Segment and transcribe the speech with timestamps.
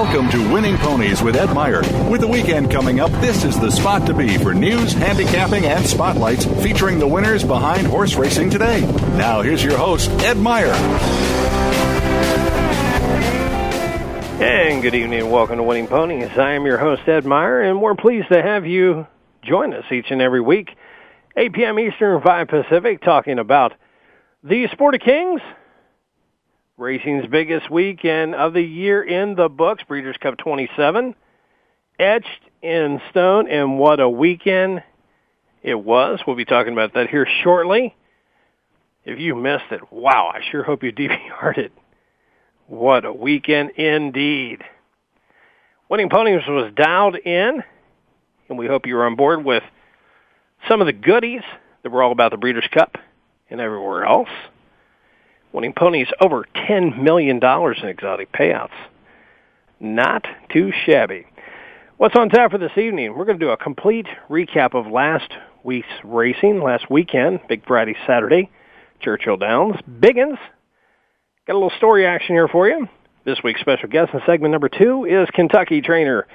[0.00, 1.80] Welcome to Winning Ponies with Ed Meyer.
[2.08, 5.84] With the weekend coming up, this is the spot to be for news, handicapping, and
[5.84, 8.82] spotlights featuring the winners behind horse racing today.
[9.16, 10.70] Now, here's your host, Ed Meyer.
[14.40, 16.30] And good evening and welcome to Winning Ponies.
[16.38, 19.04] I am your host, Ed Meyer, and we're pleased to have you
[19.42, 20.76] join us each and every week,
[21.36, 21.76] 8 p.m.
[21.80, 23.72] Eastern, 5 Pacific, talking about
[24.44, 25.40] the Sport of Kings,
[26.78, 31.14] racing's biggest weekend of the year in the books, Breeders' Cup 27,
[31.98, 32.26] etched
[32.62, 34.84] in stone, and what a weekend
[35.62, 36.20] it was.
[36.24, 37.96] We'll be talking about that here shortly.
[39.04, 41.72] If you missed it, wow, I sure hope you DVR'd it.
[42.68, 44.62] What a weekend indeed.
[45.88, 47.64] Winning Ponies was dialed in,
[48.48, 49.64] and we hope you were on board with
[50.68, 51.42] some of the goodies
[51.82, 52.98] that were all about the Breeders' Cup
[53.50, 54.28] and everywhere else.
[55.52, 58.70] Winning Ponies over $10 million in exotic payouts.
[59.80, 61.26] Not too shabby.
[61.96, 63.16] What's on tap for this evening?
[63.16, 65.32] We're going to do a complete recap of last
[65.64, 68.50] week's racing, last weekend, Big Friday, Saturday,
[69.00, 70.38] Churchill Downs, Biggins,
[71.48, 72.86] Got a little story action here for you.
[73.24, 76.26] This week's special guest in segment number two is Kentucky trainer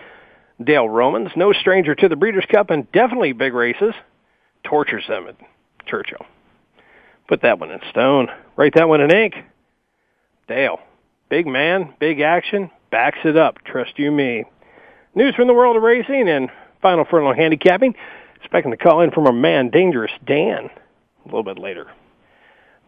[0.63, 3.93] Dale Romans, no stranger to the Breeders' Cup and definitely big races.
[4.63, 5.35] Tortures them at
[5.85, 6.25] Churchill.
[7.27, 8.27] Put that one in stone.
[8.55, 9.35] Write that one in ink.
[10.47, 10.79] Dale,
[11.29, 13.63] big man, big action, backs it up.
[13.63, 14.45] Trust you me.
[15.15, 16.49] News from the world of racing and
[16.81, 17.95] final furlong handicapping.
[18.35, 21.87] Expecting to call in from our man, Dangerous Dan, a little bit later.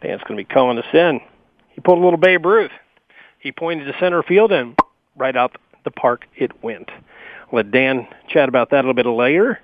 [0.01, 1.21] Dan's going to be calling us in.
[1.69, 2.71] He pulled a little Babe Ruth.
[3.39, 4.77] He pointed to center field and
[5.15, 6.89] right out the park it went.
[6.89, 9.61] I'll let Dan chat about that a little bit later.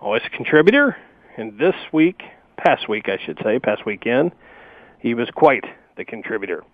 [0.00, 0.96] Always a contributor.
[1.36, 2.22] And this week,
[2.64, 4.32] past week I should say, past weekend,
[4.98, 5.64] he was quite
[5.96, 6.64] the contributor.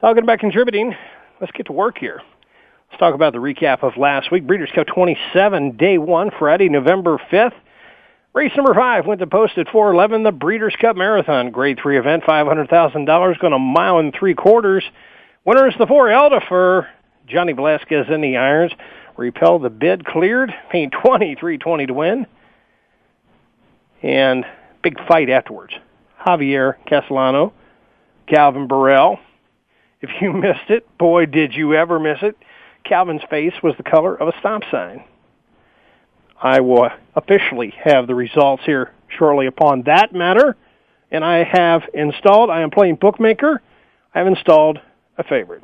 [0.00, 0.94] Talking about contributing,
[1.40, 2.22] let's get to work here.
[2.90, 4.46] Let's talk about the recap of last week.
[4.46, 7.54] Breeders' Cup 27, day one, Friday, November 5th.
[8.32, 11.50] Race number five went to post at 411, the Breeders' Cup Marathon.
[11.50, 14.84] Grade three event, $500,000, going a mile and three quarters.
[15.44, 16.88] Winner is the four Eldaafer for
[17.26, 18.72] Johnny Velazquez in the irons.
[19.16, 22.26] Repel the bid cleared, paying 23.20 to win.
[24.02, 24.44] And
[24.82, 25.74] big fight afterwards.
[26.26, 27.52] Javier Castellano,
[28.26, 29.18] Calvin Borel.
[30.00, 32.36] If you missed it, boy, did you ever miss it.
[32.84, 35.04] Calvin's face was the color of a stop sign.
[36.40, 40.56] I will officially have the results here shortly upon that matter.
[41.10, 43.60] And I have installed, I am playing Bookmaker.
[44.14, 44.78] I have installed
[45.16, 45.62] a favorite.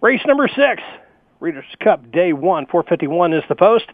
[0.00, 0.82] Race number six,
[1.38, 3.86] Breeders' Cup Day 1, 451 is the post.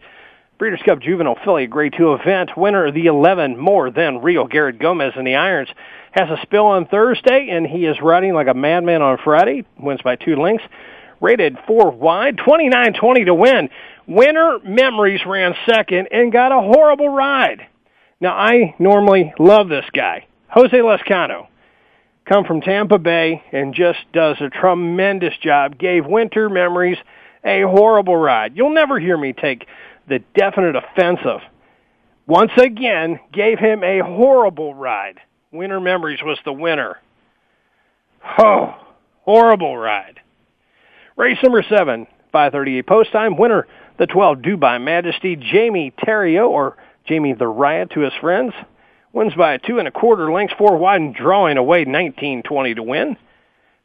[0.58, 2.56] Breeders' Cup Juvenile Filly Grade 2 event.
[2.56, 4.44] Winner, of the 11, more than real.
[4.44, 5.68] Garrett Gomez in the irons.
[6.10, 9.64] Has a spill on Thursday, and he is riding like a madman on Friday.
[9.78, 10.64] Wins by two lengths.
[11.20, 13.68] Rated four wide, 29-20 to win.
[14.08, 17.68] Winter Memories ran second and got a horrible ride.
[18.20, 21.46] Now, I normally love this guy, Jose Lezcano.
[22.28, 25.78] Come from Tampa Bay and just does a tremendous job.
[25.78, 26.98] Gave Winter Memories
[27.44, 28.56] a horrible ride.
[28.56, 29.66] You'll never hear me take
[30.08, 31.40] the definite offensive.
[32.26, 35.20] Once again, gave him a horrible ride.
[35.50, 36.98] Winter Memories was the winner.
[38.38, 38.74] Oh,
[39.22, 40.20] horrible ride.
[41.16, 43.36] Race number seven, 538 post time.
[43.36, 43.66] Winner,
[43.98, 46.76] the 12 Dubai Majesty, Jamie Theriot, or
[47.06, 48.52] Jamie the Riot to his friends.
[49.12, 52.82] Wins by a two and a quarter lengths, four wide, and drawing away 19-20 to
[52.82, 53.16] win.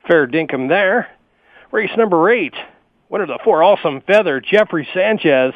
[0.05, 1.07] Fair dinkum there.
[1.71, 2.53] Race number eight.
[3.09, 5.53] Winner the four Awesome Feather, Jeffrey Sanchez,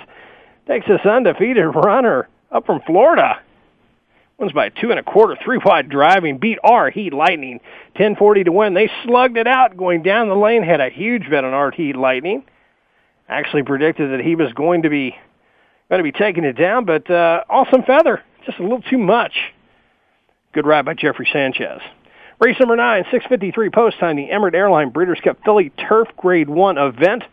[0.67, 3.41] this undefeated runner up from Florida.
[4.37, 6.59] Wins by two and a quarter, three wide driving, beat
[6.93, 7.59] Heat Lightning,
[7.93, 8.73] 1040 to win.
[8.75, 11.95] They slugged it out going down the lane, had a huge bet on R Heat
[11.95, 12.43] Lightning.
[13.27, 15.15] Actually predicted that he was going to be
[15.89, 19.33] going to be taking it down, but uh, awesome feather, just a little too much.
[20.53, 21.81] Good ride by Jeffrey Sanchez.
[22.39, 26.77] Race number nine, 653 post time, the Emirate Airline Breeders' Cup Filly Turf Grade 1
[26.77, 27.23] event.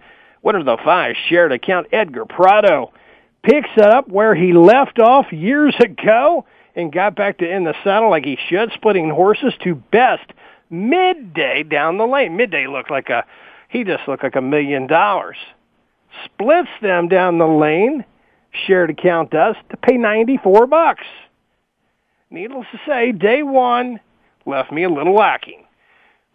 [0.42, 2.92] Winner of the five shared account, Edgar Prado.
[3.44, 6.44] Picks up where he left off years ago
[6.74, 10.32] and got back to in the saddle like he should, splitting horses to best
[10.70, 12.36] midday down the lane.
[12.36, 13.24] Midday looked like a,
[13.68, 15.36] he just looked like a million dollars.
[16.24, 18.04] Splits them down the lane,
[18.66, 21.04] shared account does, to pay 94 bucks.
[22.30, 24.00] Needless to say, day one
[24.46, 25.64] left me a little lacking.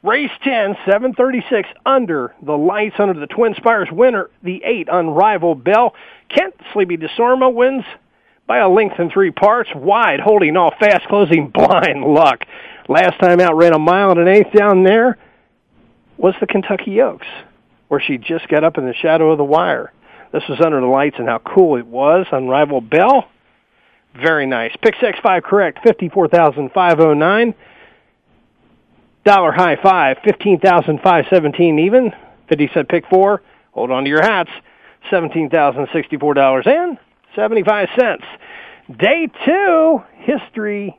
[0.02, 5.94] Race 10, 736 under the lights under the Twin Spires winner, the 8 unrivaled Belle.
[6.30, 7.84] Kent Sleepy Desormeaux wins
[8.48, 12.40] by a length and three parts, wide holding off fast closing blind luck.
[12.88, 15.18] Last time out ran a mile and an eighth down there
[16.18, 17.28] was the Kentucky Oaks,
[17.90, 19.92] where she just got up in the shadow of the wire.
[20.32, 22.26] This was under the lights and how cool it was.
[22.32, 23.28] Unrivaled Belle,
[24.16, 24.72] very nice.
[24.82, 27.54] Pick six five correct, 54,509.
[29.26, 32.12] Dollar high five, fifteen thousand five seventeen even.
[32.48, 33.42] Fifty cent pick four.
[33.74, 34.50] Hold on to your hats.
[35.10, 36.98] Seventeen thousand sixty four dollars and
[37.36, 38.24] seventy five cents.
[38.98, 40.98] Day two, history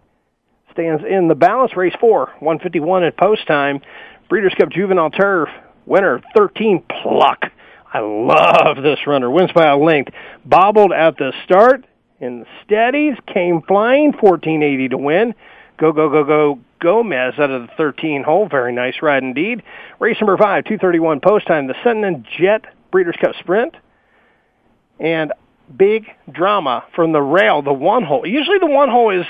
[0.72, 1.76] stands in the balance.
[1.76, 3.80] Race four, one fifty one at post time.
[4.28, 5.48] Breeders' Cup Juvenile Turf
[5.86, 7.46] winner thirteen Pluck.
[7.92, 9.30] I love this runner.
[9.30, 10.12] Wins by a length.
[10.44, 11.84] Bobbled at the start
[12.20, 13.16] and steadies.
[13.32, 14.12] Came flying.
[14.12, 15.34] Fourteen eighty to win.
[15.80, 18.46] Go go go go Gomez out of the 13 hole.
[18.46, 19.62] Very nice ride indeed.
[19.98, 23.74] Race number five, 231 post time, the Sentient Jet Breeders' Cup Sprint.
[24.98, 25.32] And
[25.74, 28.26] big drama from the rail, the one hole.
[28.26, 29.24] Usually the one hole is,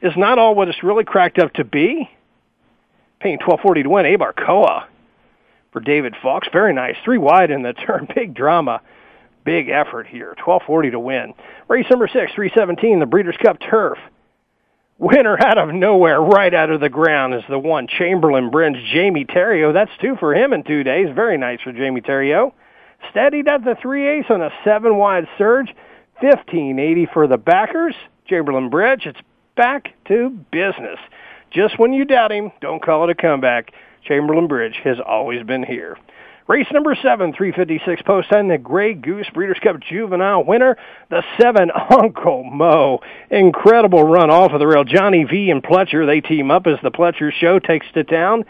[0.00, 2.08] is not all what it's really cracked up to be.
[3.18, 4.86] Paying 1240 to win, Eibar Coa
[5.72, 6.46] for David Fawkes.
[6.52, 6.94] Very nice.
[7.04, 8.06] Three wide in the turn.
[8.14, 8.80] Big drama.
[9.44, 10.28] Big effort here.
[10.44, 11.34] 1240 to win.
[11.66, 13.98] Race number six, 317, the Breeders' Cup Turf.
[14.98, 19.26] Winner out of nowhere, right out of the ground, is the one Chamberlain Bridge, Jamie
[19.26, 19.74] Theriot.
[19.74, 21.08] That's two for him in two days.
[21.14, 22.52] Very nice for Jamie Theriot.
[23.10, 25.74] Steadied at the three ace on a seven wide surge.
[26.20, 27.94] Fifteen eighty for the backers.
[28.26, 29.04] Chamberlain Bridge.
[29.04, 29.20] It's
[29.54, 30.98] back to business.
[31.50, 33.72] Just when you doubt him, don't call it a comeback.
[34.02, 35.98] Chamberlain Bridge has always been here.
[36.48, 40.76] Race number seven, 356 post time, the Grey Goose Breeders' Cup Juvenile winner,
[41.10, 43.00] the seven Uncle Mo.
[43.30, 44.84] Incredible run off of the rail.
[44.84, 48.44] Johnny V and Pletcher, they team up as the Pletcher show takes to town.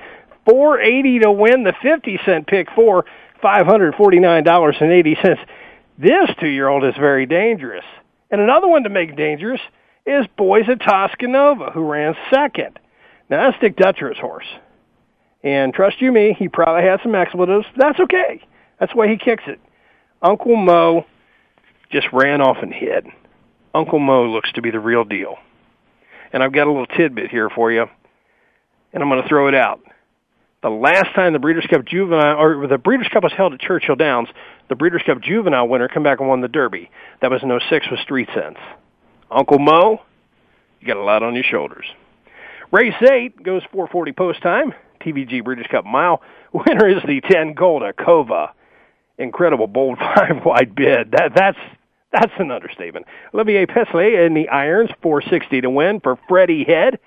[0.44, 3.06] 480 to win the 50 cent pick for
[3.42, 5.38] $549.80.
[5.98, 7.84] This two-year-old is very dangerous.
[8.30, 9.60] And another one to make dangerous
[10.04, 12.78] is Boys at Tosconova, who ran second.
[13.30, 14.46] Now that's Dick Dutrow's horse.
[15.42, 17.66] And trust you me, he probably had some expletives.
[17.76, 18.42] That's okay.
[18.80, 19.60] That's way he kicks it.
[20.22, 21.06] Uncle Mo
[21.90, 23.06] just ran off and hid.
[23.74, 25.36] Uncle Mo looks to be the real deal.
[26.32, 27.86] And I've got a little tidbit here for you,
[28.92, 29.80] and I'm going to throw it out.
[30.62, 33.94] The last time the Breeders' Cup Juvenile, or the Breeders' Cup was held at Churchill
[33.94, 34.28] Downs,
[34.68, 36.90] the Breeders' Cup Juvenile winner come back and won the Derby.
[37.20, 38.58] That was in 06 with Street Sense.
[39.30, 40.02] Uncle Mo,
[40.80, 41.86] you got a lot on your shoulders.
[42.72, 44.74] Race 8 goes 440 post time.
[45.06, 46.20] TVG Breeders' Cup Mile.
[46.52, 48.50] Winner is the 10 Goldikova.
[49.18, 51.12] Incredible bold five wide bid.
[51.12, 51.58] That that's
[52.12, 53.06] that's an understatement.
[53.34, 56.98] Olivier Peslier in the irons, 460 to win for Freddie Head,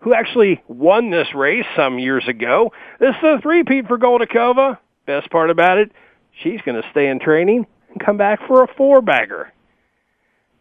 [0.00, 2.72] who actually won this race some years ago.
[2.98, 4.78] This is a three-peat for Goldikova.
[5.06, 5.92] Best part about it,
[6.42, 9.52] she's going to stay in training and come back for a four-bagger.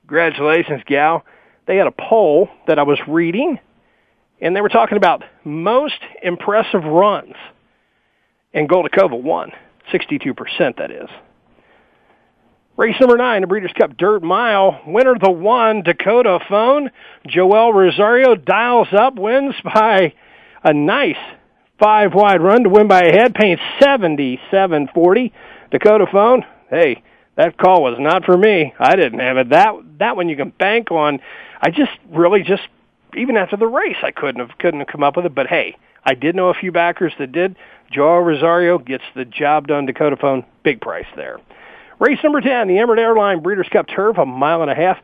[0.01, 1.25] Congratulations, gal.
[1.65, 3.59] They had a poll that I was reading
[4.41, 7.35] and they were talking about most impressive runs,
[8.53, 9.51] and Goldikova won,
[9.93, 11.09] 62% that is.
[12.77, 14.81] Race number nine, the Breeders' Cup Dirt Mile.
[14.85, 16.91] Winner the one, Dakota Phone.
[17.25, 20.13] Joel Rosario dials up, wins by
[20.61, 21.15] a nice
[21.79, 25.31] five wide run to win by a head, paying 77.40.
[25.71, 27.01] Dakota Phone, hey,
[27.37, 28.73] that call was not for me.
[28.77, 29.49] I didn't have it.
[29.49, 31.19] That that one you can bank on.
[31.61, 32.63] I just really just
[33.17, 35.35] even after the race, I couldn't have couldn't have come up with it.
[35.35, 37.55] But hey, I did know a few backers that did.
[37.91, 39.85] Joel Rosario gets the job done.
[39.85, 41.39] Dakota Phone, big price there.
[41.99, 44.97] Race number 10, the Emirates Airline Breeders' Cup Turf, a mile and a half.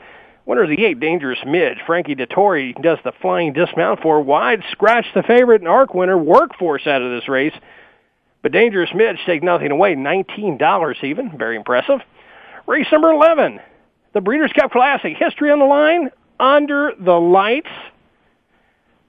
[0.45, 1.77] Winner of the eight, Dangerous Midge.
[1.85, 4.63] Frankie Dettori does the flying dismount for wide.
[4.71, 7.53] Scratch the favorite and arc winner, Workforce out of this race.
[8.41, 11.37] But Dangerous Midge take nothing away, $19 even.
[11.37, 11.99] Very impressive.
[12.67, 13.59] Race number 11,
[14.13, 15.15] the Breeders' Cup Classic.
[15.15, 17.69] History on the line, under the lights.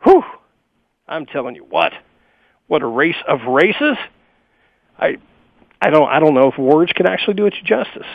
[0.05, 0.23] Whew!
[1.07, 1.93] I'm telling you what,
[2.67, 3.97] what a race of races.
[4.99, 5.17] I,
[5.81, 8.07] I don't, I don't know if words can actually do it justice,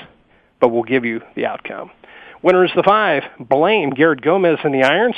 [0.59, 1.91] but we'll give you the outcome.
[2.41, 3.23] Winner is the five.
[3.39, 5.15] Blame Garrett Gomez in the irons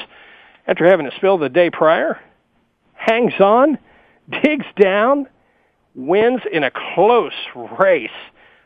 [0.68, 2.20] after having a spill the day prior.
[2.94, 3.78] Hangs on,
[4.44, 5.28] digs down,
[5.96, 7.34] wins in a close
[7.80, 8.10] race.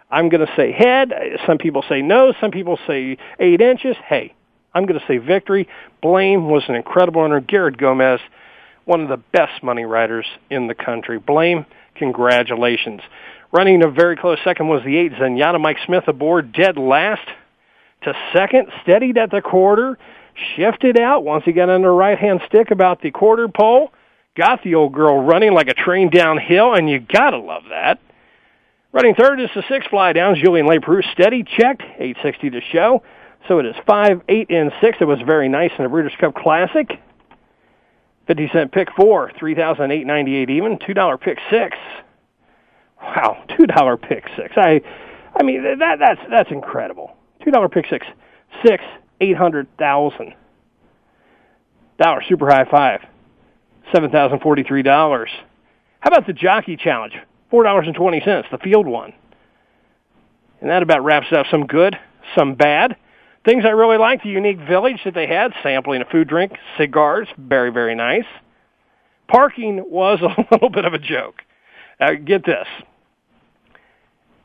[0.10, 1.12] I'm going to say head.
[1.48, 2.34] Some people say no.
[2.40, 3.96] Some people say eight inches.
[4.08, 4.34] Hey,
[4.74, 5.68] I'm going to say victory.
[6.02, 7.40] Blame was an incredible runner.
[7.40, 8.20] Garrett Gomez,
[8.86, 11.20] one of the best money riders in the country.
[11.20, 11.66] Blame,
[11.96, 13.02] congratulations.
[13.52, 17.28] Running a very close second was the eight Zenyatta Mike Smith aboard dead last
[18.04, 19.98] to second, steadied at the quarter,
[20.56, 23.92] shifted out once he got under right-hand stick about the quarter pole,
[24.36, 28.00] got the old girl running like a train downhill, and you gotta love that.
[28.92, 30.40] Running third is the six fly downs.
[30.40, 33.04] Julien Leparoux steady, checked, 860 to show.
[33.48, 34.98] So it is 5, 8, and 6.
[35.02, 37.00] It was very nice in the Breeders' Cup Classic.
[38.28, 40.78] 50 cent pick four, 3,898 even.
[40.78, 41.78] $2 pick six.
[43.02, 44.54] Wow, $2 pick six.
[44.56, 44.82] I,
[45.36, 47.18] I mean, that, that's, that's incredible.
[47.46, 48.06] $2 pick six.
[48.66, 48.84] Six,
[49.20, 50.34] 800,000.
[52.00, 53.02] Dollar super high five.
[53.94, 55.28] $7,043.
[56.00, 57.14] How about the jockey challenge?
[57.52, 59.14] $4.20, the field one.
[60.62, 62.00] And that about wraps up some good,
[62.38, 62.96] some bad.
[63.46, 67.28] Things I really liked, the unique village that they had, sampling a food drink, cigars,
[67.38, 68.26] very, very nice.
[69.28, 71.42] Parking was a little bit of a joke.
[72.00, 72.68] Uh, get this.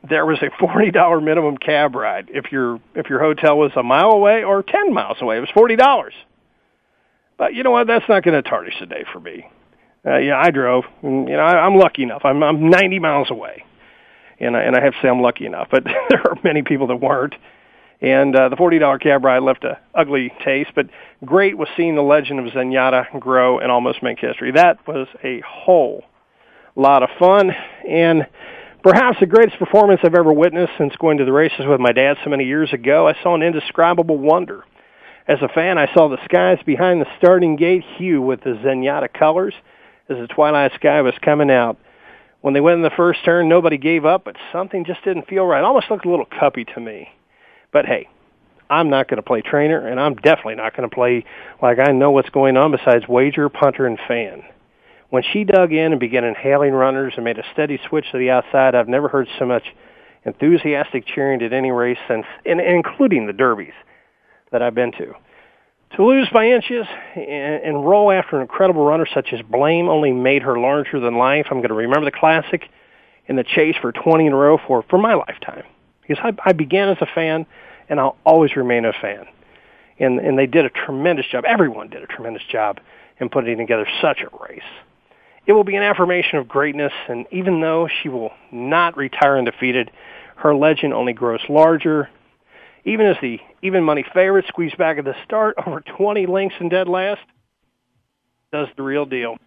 [0.07, 4.11] There was a $40 minimum cab ride if your if your hotel was a mile
[4.11, 5.37] away or 10 miles away.
[5.37, 6.11] It was $40.
[7.37, 7.87] But you know what?
[7.87, 9.45] That's not going to tarnish the day for me.
[10.05, 10.85] Uh, yeah, I drove.
[11.01, 12.21] And, you know, I, I'm lucky enough.
[12.23, 13.65] I'm I'm 90 miles away,
[14.39, 15.67] and I, and I have to say I'm lucky enough.
[15.69, 17.35] But there are many people that weren't.
[18.01, 20.85] And uh, the $40 cab ride left a ugly taste, but
[21.25, 24.51] great was seeing the legend of Zenyatta grow and almost make history.
[24.51, 26.03] That was a whole
[26.77, 27.51] lot of fun,
[27.87, 28.25] and
[28.83, 32.15] perhaps the greatest performance I've ever witnessed since going to the races with my dad
[32.23, 33.05] so many years ago.
[33.05, 34.63] I saw an indescribable wonder.
[35.27, 39.13] As a fan, I saw the skies behind the starting gate hue with the Zenyatta
[39.13, 39.53] colors
[40.07, 41.77] as the twilight sky was coming out.
[42.41, 45.45] When they went in the first turn, nobody gave up, but something just didn't feel
[45.45, 45.59] right.
[45.59, 47.09] It almost looked a little cuppy to me.
[47.71, 48.07] But hey,
[48.69, 51.25] I'm not going to play trainer, and I'm definitely not going to play
[51.61, 54.43] like I know what's going on besides wager, punter, and fan.
[55.09, 58.29] When she dug in and began inhaling runners and made a steady switch to the
[58.29, 59.63] outside, I've never heard so much
[60.23, 63.73] enthusiastic cheering at any race since, and including the derbies
[64.51, 65.13] that I've been to.
[65.95, 66.85] To lose by inches
[67.15, 71.17] and, and roll after an incredible runner such as Blame only made her larger than
[71.17, 71.47] life.
[71.49, 72.69] I'm going to remember the classic
[73.27, 75.63] and the chase for 20 in a row for, for my lifetime.
[76.09, 77.45] Because I, I began as a fan,
[77.87, 79.25] and I'll always remain a fan.
[79.99, 81.45] And, and they did a tremendous job.
[81.45, 82.79] Everyone did a tremendous job
[83.19, 84.63] in putting together such a race.
[85.45, 89.91] It will be an affirmation of greatness, and even though she will not retire undefeated,
[90.37, 92.09] her legend only grows larger.
[92.85, 96.69] Even as the even money favorite squeezed back at the start over 20 links in
[96.69, 97.21] dead last,
[98.51, 99.37] does the real deal.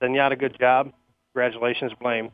[0.00, 0.90] Zenyatta, good job.
[1.34, 2.30] Congratulations, Blame.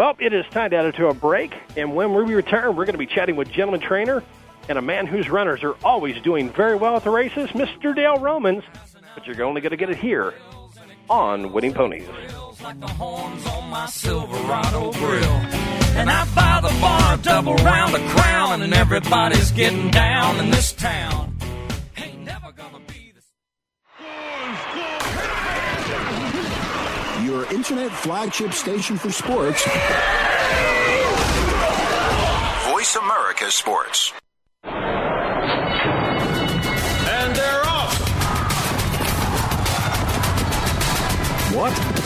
[0.00, 2.86] Well, it is time to add it to a break, and when we return, we're
[2.86, 4.22] going to be chatting with gentleman trainer
[4.66, 7.94] and a man whose runners are always doing very well at the races, Mr.
[7.94, 8.64] Dale Romans.
[9.14, 10.32] But you're only going to get it here
[11.10, 12.08] on Winning Ponies.
[12.62, 15.22] Like the horns on my Silverado grill.
[15.98, 20.72] And I buy the bar double round the crown, and everybody's getting down in this
[20.72, 21.29] town.
[27.40, 29.64] Your internet flagship station for sports.
[32.68, 34.12] Voice America Sports.
[34.62, 34.74] And
[37.34, 37.96] they're off.
[41.54, 41.89] What?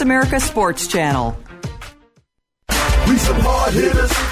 [0.00, 1.36] America Sports Channel.
[3.06, 4.31] We some hard hitters.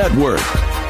[0.00, 0.89] Network.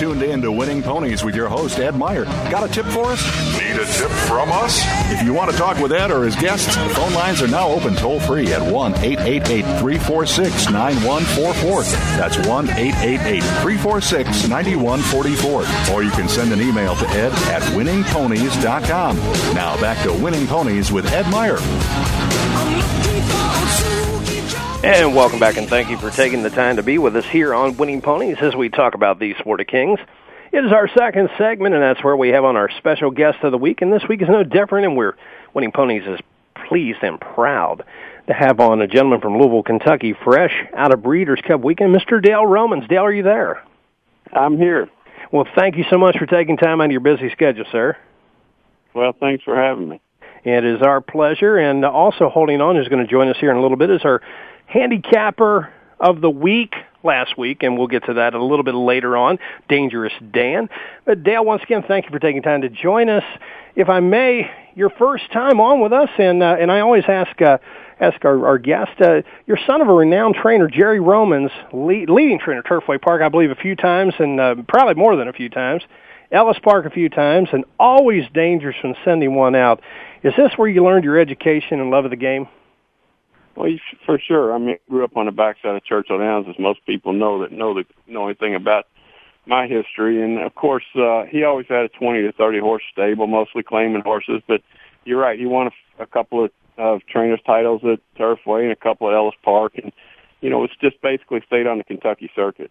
[0.00, 2.24] Tuned in to Winning Ponies with your host, Ed Meyer.
[2.24, 3.22] Got a tip for us?
[3.60, 4.82] Need a tip from us?
[5.12, 7.94] If you want to talk with Ed or his guests, phone lines are now open
[7.96, 11.82] toll free at 1 888 346 9144.
[12.16, 15.94] That's 1 888 346 9144.
[15.94, 19.16] Or you can send an email to ed at winningponies.com.
[19.54, 21.58] Now back to Winning Ponies with Ed Meyer.
[24.82, 27.52] And welcome back, and thank you for taking the time to be with us here
[27.52, 30.00] on Winning Ponies as we talk about these of Kings.
[30.52, 33.52] It is our second segment, and that's where we have on our special guest of
[33.52, 33.82] the week.
[33.82, 35.16] And this week is no different, and we're
[35.52, 36.18] Winning Ponies is
[36.66, 37.84] pleased and proud
[38.26, 42.22] to have on a gentleman from Louisville, Kentucky, fresh out of Breeders' Cup weekend, Mr.
[42.22, 42.88] Dale Romans.
[42.88, 43.62] Dale, are you there?
[44.32, 44.88] I'm here.
[45.30, 47.98] Well, thank you so much for taking time out of your busy schedule, sir.
[48.94, 50.00] Well, thanks for having me.
[50.42, 53.58] It is our pleasure, and also holding on, is going to join us here in
[53.58, 54.22] a little bit, is our
[54.70, 59.16] handicapper of the week last week, and we'll get to that a little bit later
[59.16, 60.68] on, Dangerous Dan.
[61.04, 63.24] But Dale, once again, thank you for taking time to join us.
[63.74, 67.40] If I may, your first time on with us, and uh, and I always ask
[67.42, 67.58] uh,
[68.00, 72.38] ask our, our guest, uh, you're son of a renowned trainer, Jerry Romans, lead, leading
[72.38, 75.48] trainer Turfway Park, I believe, a few times, and uh, probably more than a few
[75.48, 75.82] times.
[76.32, 79.82] Ellis Park a few times, and always dangerous when sending one out.
[80.22, 82.46] Is this where you learned your education and love of the game?
[83.60, 83.70] Well,
[84.06, 84.54] for sure.
[84.54, 87.52] I mean, grew up on the backside of Churchill Downs, as most people know that
[87.52, 88.86] know the know anything about
[89.44, 90.22] my history.
[90.22, 94.00] And of course, uh, he always had a 20 to 30 horse stable, mostly claiming
[94.00, 94.40] horses.
[94.48, 94.62] But
[95.04, 98.76] you're right, he won a, a couple of, of trainers titles at Turfway and a
[98.76, 99.92] couple at Ellis Park, and
[100.40, 102.70] you know, it's just basically stayed on the Kentucky circuit.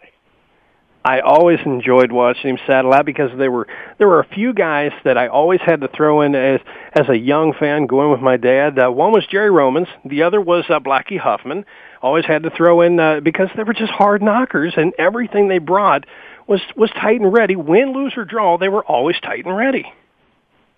[1.10, 3.66] I always enjoyed watching him saddle out because there were
[3.98, 6.60] there were a few guys that I always had to throw in as
[6.94, 8.78] as a young fan going with my dad.
[8.78, 11.66] Uh, one was Jerry Romans, the other was uh, Blackie Huffman.
[12.04, 15.58] Always had to throw in uh, because they were just hard knockers, and everything they
[15.58, 16.06] brought
[16.46, 17.56] was was tight and ready.
[17.56, 19.92] Win, lose or draw, they were always tight and ready.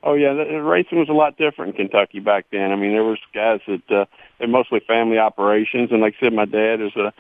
[0.02, 2.72] Oh yeah, the, the racing was a lot different in Kentucky back then.
[2.72, 4.06] I mean, there was guys that uh,
[4.40, 7.12] they're mostly family operations, and like I said, my dad is a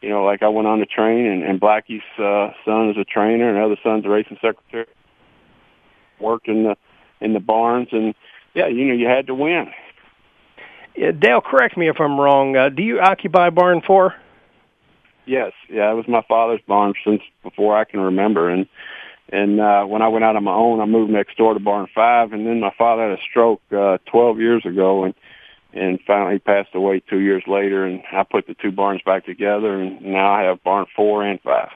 [0.00, 3.04] you know, like I went on to train, and, and Blackie's uh, son is a
[3.04, 4.86] trainer, and other son's a racing secretary.
[6.20, 6.76] Worked in the
[7.20, 8.14] in the barns, and
[8.54, 9.68] yeah, you know, you had to win.
[10.96, 12.56] Yeah, Dale, correct me if I'm wrong.
[12.56, 14.14] Uh, do you occupy barn four?
[15.26, 18.66] Yes, yeah, it was my father's barn since before I can remember, and
[19.30, 21.86] and uh, when I went out on my own, I moved next door to barn
[21.94, 25.14] five, and then my father had a stroke uh, 12 years ago, and
[25.72, 29.26] and finally he passed away two years later and I put the two barns back
[29.26, 31.68] together and now I have barn four and five.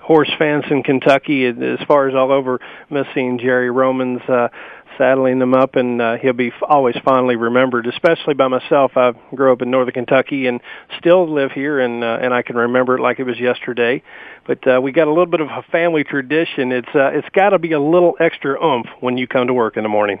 [0.00, 4.48] Horse fans in Kentucky, as far as all over, missing Jerry Romans, uh,
[4.96, 8.92] saddling them up, and uh, he'll be always fondly remembered, especially by myself.
[8.96, 10.60] I grew up in northern Kentucky and
[10.98, 14.02] still live here, and uh, and I can remember it like it was yesterday.
[14.46, 16.72] But uh, we got a little bit of a family tradition.
[16.72, 19.76] It's uh, it's got to be a little extra oomph when you come to work
[19.76, 20.20] in the morning.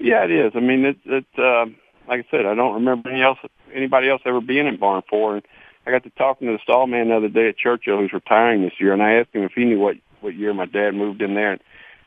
[0.00, 0.52] Yeah, it is.
[0.54, 1.66] I mean, it, it uh,
[2.08, 3.38] like I said, I don't remember any else,
[3.72, 5.36] anybody else ever being in barn four.
[5.36, 5.46] And
[5.86, 8.62] I got to talking to the stall man the other day at Churchill, who's retiring
[8.62, 11.22] this year, and I asked him if he knew what what year my dad moved
[11.22, 11.52] in there.
[11.52, 11.60] And,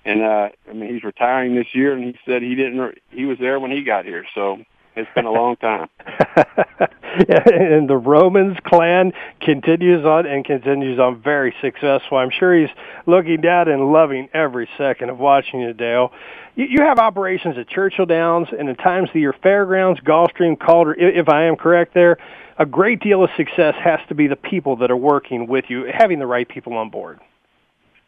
[0.06, 2.98] and uh, I mean, he's retiring this year, and he said he didn't.
[3.12, 4.58] He was there when he got here, so
[4.96, 5.90] It's been a long time.
[6.06, 12.18] and the Romans clan continues on and continues on very successful.
[12.18, 12.76] I'm sure he's
[13.06, 16.12] looking down and loving every second of watching you, Dale.
[16.56, 20.60] You, you have operations at Churchill Downs and at times of the year fairgrounds, Gulfstream,
[20.60, 20.94] Calder.
[20.94, 22.18] If I am correct there,
[22.58, 25.86] a great deal of success has to be the people that are working with you,
[25.92, 27.20] having the right people on board.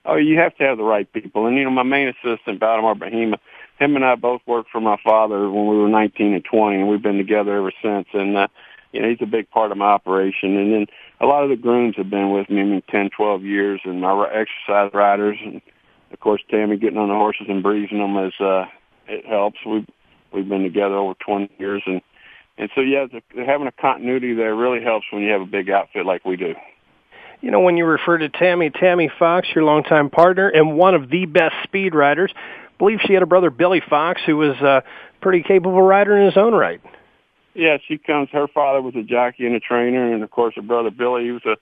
[0.06, 1.48] Oh, you have to have the right people.
[1.48, 3.40] And, you know, my main assistant, Baltimore Bahima,
[3.80, 6.88] him and I both worked for my father when we were 19 and 20, and
[6.88, 8.08] we've been together ever since.
[8.14, 8.48] And, uh,
[8.92, 10.58] you know, he's a big part of my operation.
[10.58, 10.86] And then
[11.20, 14.02] a lot of the grooms have been with me, I mean, 10, 12 years, and
[14.02, 15.38] my exercise riders.
[15.44, 15.62] And,
[16.12, 18.66] of course, Tammy getting on the horses and breezing them as, uh,
[19.08, 19.58] it helps.
[19.66, 19.88] We've,
[20.32, 21.84] we've been together over 20 years.
[21.86, 22.02] And,
[22.58, 25.70] and so, yeah, the, having a continuity there really helps when you have a big
[25.70, 26.56] outfit like we do
[27.42, 31.12] you know, when you refer to Tammy, Tammy Fox, your longtime partner and one of
[31.12, 32.34] the best speed riders,
[32.78, 34.84] believe she had a brother, Billy Fox, who was a
[35.22, 36.82] pretty capable rider in his own right.
[37.54, 38.30] Yeah, she comes.
[38.32, 41.32] Her father was a jockey and a trainer, and of course her brother Billy, he
[41.32, 41.56] was a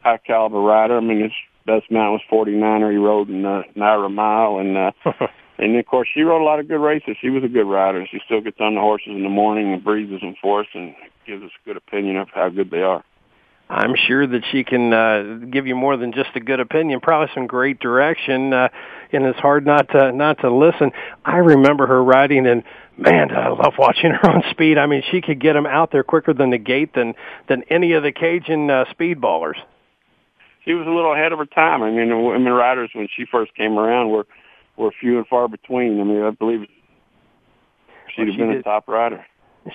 [0.00, 0.96] high caliber rider.
[0.96, 1.32] I mean, his
[1.64, 2.90] best mount was 49er.
[2.90, 5.26] He rode in uh, Naira Mile, and uh,
[5.58, 7.16] and of course she rode a lot of good races.
[7.20, 8.06] She was a good rider.
[8.10, 10.94] She still gets on the horses in the morning and breezes them for us, and
[11.26, 13.02] gives us a good opinion of how good they are.
[13.70, 17.28] I'm sure that she can uh, give you more than just a good opinion, probably
[17.34, 18.68] some great direction, uh,
[19.12, 20.90] and it's hard not to not to listen.
[21.22, 22.62] I remember her riding, and
[22.96, 24.78] man, I love watching her on speed.
[24.78, 27.14] I mean, she could get them out there quicker than the gate than
[27.48, 29.56] than any of the Cajun uh, speedballers.
[30.64, 31.82] She was a little ahead of her time.
[31.82, 34.26] I mean, the women riders when she first came around were
[34.78, 36.00] were few and far between.
[36.00, 36.60] I mean, I believe
[38.14, 38.60] she'd well, have she been did.
[38.60, 39.26] a top rider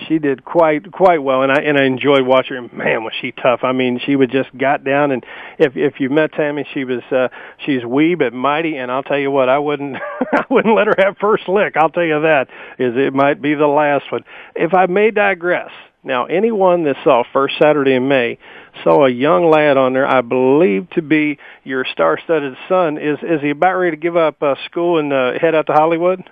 [0.07, 2.75] she did quite quite well, and I and I enjoyed watching her.
[2.75, 3.59] Man, was she tough!
[3.63, 5.25] I mean, she would just got down, and
[5.59, 7.27] if if you met Tammy, she was uh,
[7.65, 9.95] she's wee but mighty, and I'll tell you what, I wouldn't
[10.33, 11.75] I wouldn't let her have first lick.
[11.77, 12.47] I'll tell you that
[12.79, 14.23] is it might be the last one.
[14.55, 15.71] If I may digress,
[16.03, 18.39] now anyone that saw First Saturday in May
[18.83, 22.97] saw a young lad on there, I believe to be your star-studded son.
[22.97, 25.73] Is is he about ready to give up uh, school and uh, head out to
[25.73, 26.23] Hollywood?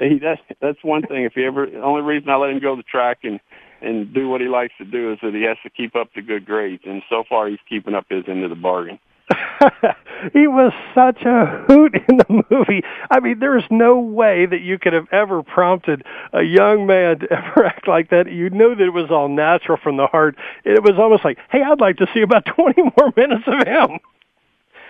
[0.00, 1.24] He that's that's one thing.
[1.24, 3.40] If he ever, the only reason I let him go the track and
[3.80, 6.22] and do what he likes to do is that he has to keep up the
[6.22, 8.98] good grades, and so far he's keeping up his end of the bargain.
[10.32, 12.82] he was such a hoot in the movie.
[13.10, 17.32] I mean, there's no way that you could have ever prompted a young man to
[17.32, 18.30] ever act like that.
[18.30, 20.36] You knew that it was all natural from the heart.
[20.64, 23.98] It was almost like, hey, I'd like to see about 20 more minutes of him.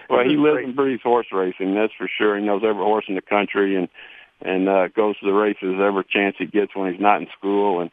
[0.09, 2.39] Well, he lives and breathes horse racing, that's for sure.
[2.39, 3.89] He knows every horse in the country, and
[4.43, 7.81] and uh, goes to the races every chance he gets when he's not in school.
[7.81, 7.91] And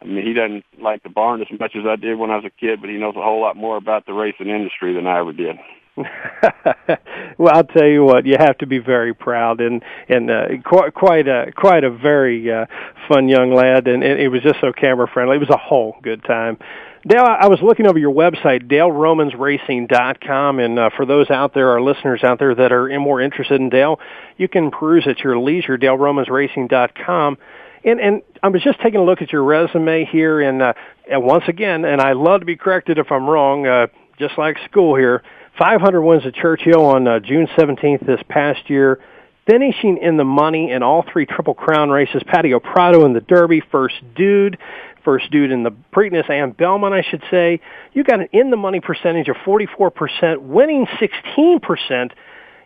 [0.00, 2.44] I mean, he doesn't like the barn as much as I did when I was
[2.44, 5.20] a kid, but he knows a whole lot more about the racing industry than I
[5.20, 5.56] ever did.
[7.38, 10.94] well, I'll tell you what, you have to be very proud, and and uh, quite
[10.94, 12.64] quite a quite a very uh,
[13.08, 15.36] fun young lad, and, and it was just so camera friendly.
[15.36, 16.58] It was a whole good time.
[17.06, 21.80] Dale, I was looking over your website, DaleRomansRacing.com, and uh, for those out there, our
[21.80, 23.98] listeners out there that are more interested in Dale,
[24.36, 27.38] you can peruse at your leisure, DaleRomansRacing.com.
[27.84, 30.74] And, and I was just taking a look at your resume here, and, uh,
[31.10, 33.88] and once again, and I love to be corrected if I'm wrong, uh,
[34.20, 35.24] just like school here,
[35.58, 39.00] 500 wins at Churchill on uh, June 17th this past year
[39.46, 43.60] finishing in the money in all three Triple Crown races, Paddy O'Prado in the Derby,
[43.72, 44.58] First Dude,
[45.04, 47.60] first dude in the Preakness and Belmont, I should say.
[47.92, 52.12] You got an in the money percentage of 44%, winning 16%.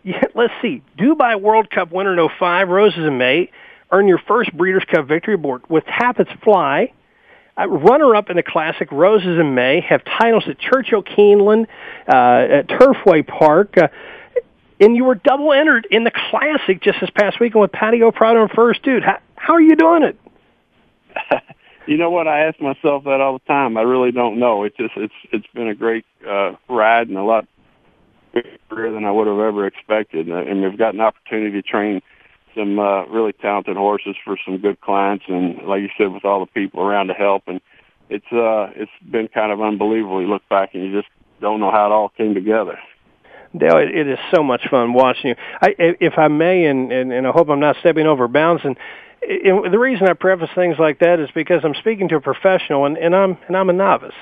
[0.03, 3.51] Yet, let's see, Dubai World Cup winner in 05, Roses in May,
[3.91, 6.93] earn your first Breeders' Cup victory with Tapits Fly.
[7.59, 11.67] Uh, runner-up in the Classic, Roses in May, have titles at Churchill Keeneland,
[12.09, 13.79] uh, at Turfway Park.
[13.79, 13.89] Uh,
[14.79, 18.43] and you were double entered in the Classic just this past weekend with Paddy O'Prado
[18.43, 19.03] and First Dude.
[19.03, 20.19] How, how are you doing it?
[21.87, 22.27] You know what?
[22.27, 23.77] I ask myself that all the time.
[23.77, 24.65] I really don't know.
[24.65, 27.47] It's just it's it's been a great uh, ride and a lot
[28.33, 30.29] bigger than I would have ever expected.
[30.29, 32.03] And we've got an opportunity to train
[32.57, 36.41] some uh, really talented horses for some good clients, and like you said, with all
[36.41, 37.45] the people around to help.
[37.47, 37.61] And
[38.09, 40.21] it's uh it's been kind of unbelievable.
[40.21, 41.09] You look back and you just
[41.41, 42.79] don't know how it all came together.
[43.57, 45.35] Dale, it, it is so much fun watching you.
[45.63, 48.77] I, if I may, and, and, and I hope I'm not stepping over bounds, and
[49.23, 52.85] it, the reason I preface things like that is because I'm speaking to a professional
[52.87, 54.15] and, and I'm and I'm a novice.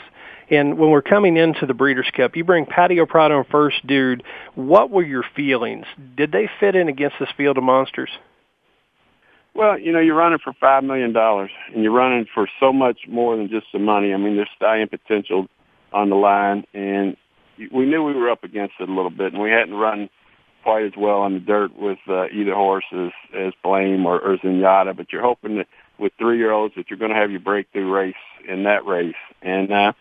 [0.50, 4.22] And when we're coming into the Breeders' Cup, you bring Paddy O'Prado and First Dude.
[4.54, 5.86] What were your feelings?
[6.16, 8.10] Did they fit in against this field of monsters?
[9.54, 12.98] Well, you know, you're running for five million dollars, and you're running for so much
[13.08, 14.12] more than just the money.
[14.12, 15.46] I mean, there's stallion potential
[15.92, 17.16] on the line, and
[17.72, 20.10] we knew we were up against it a little bit, and we hadn't run
[20.64, 24.38] quite as well on the dirt with uh, either horse as, as Blame or, or
[24.38, 25.66] Zenyatta, but you're hoping to
[25.98, 28.14] with three year olds that you're going to have your breakthrough race
[28.48, 29.14] in that race.
[29.42, 29.92] And uh,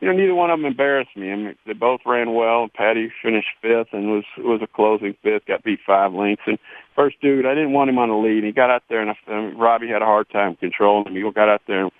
[0.00, 1.32] you know, neither one of them embarrassed me.
[1.32, 2.68] I mean, they both ran well.
[2.72, 5.46] Patty finished fifth and was was a closing fifth.
[5.46, 6.44] Got beat five lengths.
[6.46, 6.58] And
[6.94, 8.44] first dude, I didn't want him on the lead.
[8.44, 11.16] He got out there, and I, um, Robbie had a hard time controlling him.
[11.16, 11.92] He got out there and,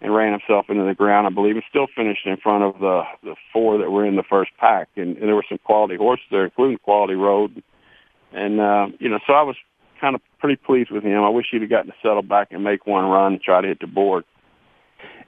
[0.00, 3.02] and ran himself into the ground, I believe, and still finished in front of the
[3.24, 4.88] the four that were in the first pack.
[4.96, 7.62] And, and there were some quality horses there, including Quality Road.
[8.32, 9.56] And uh, you know, so I was
[10.00, 11.22] kind of pretty pleased with him.
[11.22, 13.68] I wish he'd have gotten to settle back and make one run and try to
[13.68, 14.24] hit the board.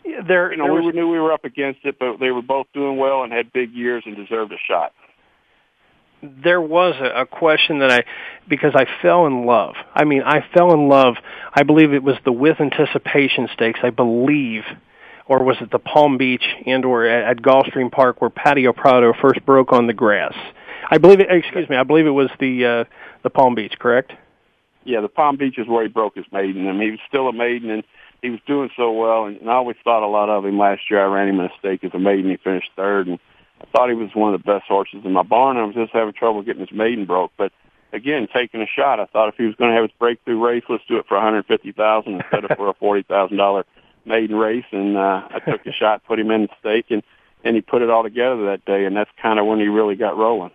[0.04, 2.42] There, you know, there we was, knew we were up against it, but they were
[2.42, 4.92] both doing well and had big years and deserved a shot.
[6.22, 8.04] There was a, a question that I,
[8.48, 9.74] because I fell in love.
[9.94, 11.14] I mean, I fell in love.
[11.54, 13.80] I believe it was the with anticipation stakes.
[13.82, 14.62] I believe,
[15.26, 19.12] or was it the Palm Beach and or at, at Gulfstream Park where Paddy O'Prado
[19.20, 20.34] first broke on the grass?
[20.90, 21.26] I believe it.
[21.30, 21.76] Excuse me.
[21.76, 22.84] I believe it was the uh,
[23.22, 23.74] the Palm Beach.
[23.78, 24.12] Correct?
[24.84, 26.68] Yeah, the Palm Beach is where he broke his maiden.
[26.68, 27.84] I mean, he was still a maiden, and
[28.22, 29.26] he was doing so well.
[29.26, 31.04] And, and I always thought a lot of him last year.
[31.04, 32.30] I ran him in a stake as a maiden.
[32.30, 33.18] He finished third, and
[33.60, 35.56] I thought he was one of the best horses in my barn.
[35.56, 37.52] I was just having trouble getting his maiden broke, but
[37.92, 39.00] again, taking a shot.
[39.00, 41.16] I thought if he was going to have his breakthrough race, let's do it for
[41.16, 43.64] 150,000 instead of for a forty thousand dollar
[44.04, 44.64] maiden race.
[44.72, 47.02] And uh, I took a shot, put him in the stake, and
[47.44, 48.84] and he put it all together that day.
[48.84, 50.52] And that's kind of when he really got rolling.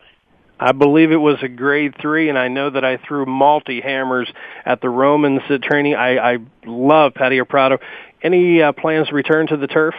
[0.60, 4.32] I believe it was a grade three, and I know that I threw multi hammers
[4.66, 5.96] at the Romans at training.
[5.96, 7.78] I, I love Paddy O'Prado.
[8.24, 9.94] Any uh, plans to return to the turf?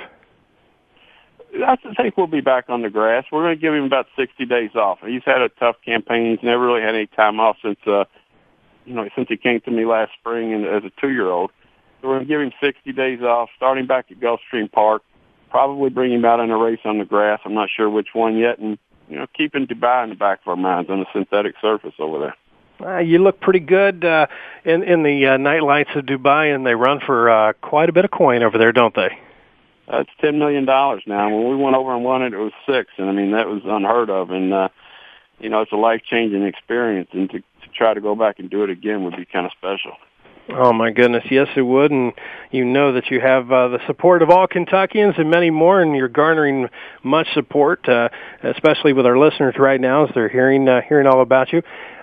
[1.55, 3.25] I think we'll be back on the grass.
[3.31, 4.99] We're going to give him about 60 days off.
[5.05, 6.37] He's had a tough campaign.
[6.37, 8.05] He's never really had any time off since, uh,
[8.85, 11.51] you know, since he came to me last spring and as a two-year-old.
[12.01, 15.03] So we're going to give him 60 days off, starting back at Gulfstream Park.
[15.51, 17.40] Probably bring him out in a race on the grass.
[17.44, 20.49] I'm not sure which one yet, and you know, keeping Dubai in the back of
[20.49, 22.37] our minds on the synthetic surface over there.
[22.81, 24.27] Uh, you look pretty good uh,
[24.64, 27.92] in in the uh, night lights of Dubai, and they run for uh, quite a
[27.92, 29.18] bit of coin over there, don't they?
[29.88, 31.29] That's uh, ten million dollars now.
[31.29, 33.62] When we went over and won it, it was six, and I mean that was
[33.64, 34.31] unheard of.
[34.31, 34.68] And uh,
[35.40, 38.49] you know, it's a life changing experience, and to, to try to go back and
[38.49, 39.97] do it again would be kind of special.
[40.50, 42.14] Oh my goodness, yes it would, and
[42.50, 45.94] you know that you have uh, the support of all Kentuckians and many more, and
[45.94, 46.68] you're garnering
[47.02, 48.08] much support, uh,
[48.42, 51.58] especially with our listeners right now as they're hearing uh, hearing all about you.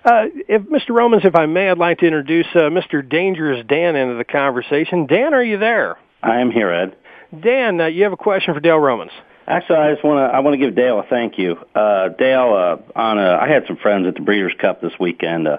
[0.05, 0.89] Uh, if Mr.
[0.89, 3.07] Romans, if I may, I'd like to introduce uh, Mr.
[3.07, 5.07] Dangerous Dan into the conversation.
[5.07, 5.97] Dan, are you there?
[6.21, 6.95] I am here, Ed.
[7.41, 9.11] Dan, uh, you have a question for Dale Romans.
[9.47, 11.57] Actually, I just want to I want to give Dale a thank you.
[11.73, 15.47] Uh, Dale, uh, on a, I had some friends at the Breeders' Cup this weekend.
[15.47, 15.57] Uh,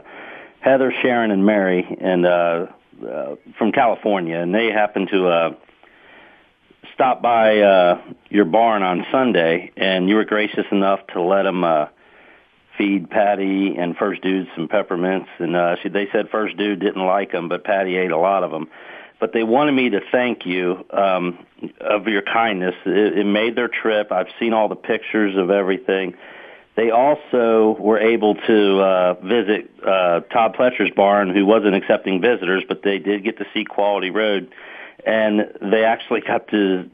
[0.60, 2.66] Heather, Sharon, and Mary, and uh,
[3.02, 5.54] uh, from California, and they happened to uh,
[6.94, 11.64] stop by uh, your barn on Sunday, and you were gracious enough to let them
[11.64, 11.86] uh,
[12.78, 17.04] feed Patty and First Dude some peppermints, and uh, she, they said First Dude didn't
[17.04, 18.68] like them, but Patty ate a lot of them.
[19.18, 21.44] But they wanted me to thank you um,
[21.80, 22.74] of your kindness.
[22.84, 24.12] It, it made their trip.
[24.12, 26.14] I've seen all the pictures of everything
[26.76, 32.64] they also were able to uh, visit uh, Todd Pletcher's barn, who wasn't accepting visitors,
[32.68, 34.54] but they did get to see Quality Road,
[35.04, 36.88] and they actually got to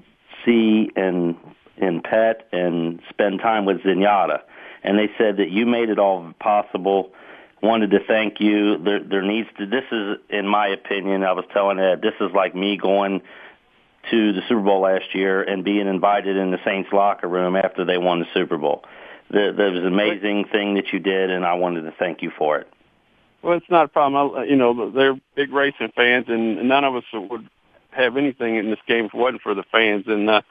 [0.44, 1.36] see and
[1.78, 4.42] and pet and spend time with Zenyatta.
[4.84, 7.12] And they said that you made it all possible.
[7.60, 8.78] Wanted to thank you.
[8.78, 9.66] There, there needs to.
[9.66, 13.22] This is, in my opinion, I was telling Ed, this is like me going
[14.10, 17.84] to the Super Bowl last year and being invited in the Saints locker room after
[17.84, 18.84] they won the Super Bowl
[19.32, 22.30] that, that was an amazing thing that you did, and I wanted to thank you
[22.36, 22.68] for it.
[23.42, 24.36] Well, it's not a problem.
[24.36, 27.48] I, you know, they're big racing fans, and none of us would
[27.90, 30.04] have anything in this game if it wasn't for the fans.
[30.06, 30.42] And uh,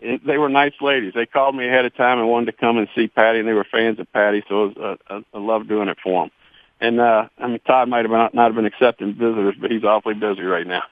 [0.00, 1.12] they were nice ladies.
[1.14, 3.52] They called me ahead of time and wanted to come and see Patty, and they
[3.52, 6.30] were fans of Patty, so it was, uh, I love doing it for them.
[6.80, 9.84] And uh, I mean, Todd might have not, not have been accepting visitors, but he's
[9.84, 10.82] awfully busy right now.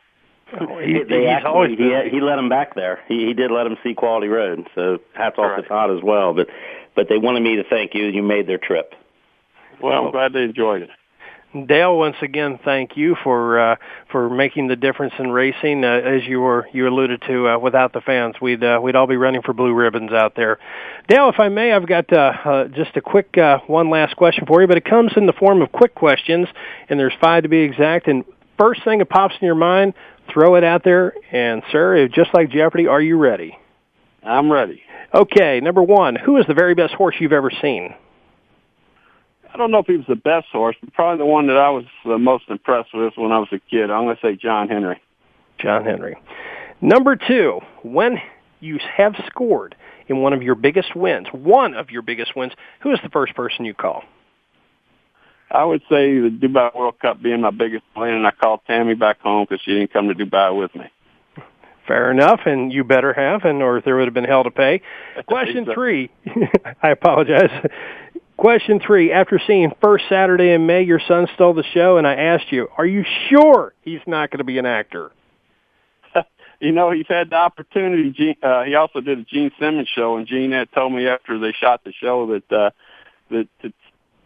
[0.85, 3.01] He, they he's actually, he, he let him back there.
[3.09, 5.63] He, he did let him see Quality Road, so hats off right.
[5.63, 6.35] to Todd as well.
[6.35, 6.49] But
[6.95, 8.05] but they wanted me to thank you.
[8.07, 8.93] You made their trip.
[9.83, 10.91] Well, I'm glad they enjoyed it.
[11.67, 13.77] Dale, once again, thank you for uh,
[14.11, 15.85] for making the difference in racing.
[15.85, 19.07] Uh, as you were you alluded to, uh, without the fans, we'd uh, we'd all
[19.07, 20.59] be running for blue ribbons out there.
[21.09, 24.47] Dale, if I may, I've got uh, uh, just a quick uh, one last question
[24.47, 26.49] for you, but it comes in the form of quick questions,
[26.89, 28.09] and there's five to be exact.
[28.09, 28.25] And
[28.59, 29.95] first thing that pops in your mind,
[30.33, 31.15] throw it out there.
[31.33, 33.59] And sir, just like Jeopardy, are you ready?
[34.23, 34.83] I'm ready.
[35.13, 37.95] Okay, number one, who is the very best horse you've ever seen?
[39.53, 41.71] I don't know if he was the best horse, but probably the one that I
[41.71, 43.91] was the most impressed with when I was a kid.
[43.91, 45.01] I'm going to say John Henry.
[45.59, 46.17] John Henry.
[46.81, 48.19] Number two, when
[48.59, 49.77] you have scored
[50.09, 53.35] in one of your biggest wins, one of your biggest wins, who is the first
[53.37, 54.03] person you call?
[55.55, 58.95] I would say the Dubai World Cup being my biggest win, and I called Tammy
[58.95, 60.87] back home because she didn't come to Dubai with me.
[61.87, 64.83] Fair enough, and you better have, and or there would have been hell to pay.
[65.27, 66.11] Question three.
[66.83, 67.51] I apologize.
[68.37, 69.13] Question three.
[69.13, 72.67] After seeing First Saturday in May, your son stole the show, and I asked you,
[72.77, 75.13] are you sure he's not going to be an actor?
[76.61, 78.11] you know, he's had the opportunity.
[78.11, 81.39] Gene, uh, he also did a Gene Simmons show, and Gene had told me after
[81.39, 82.71] they shot the show that uh,
[83.31, 83.73] that to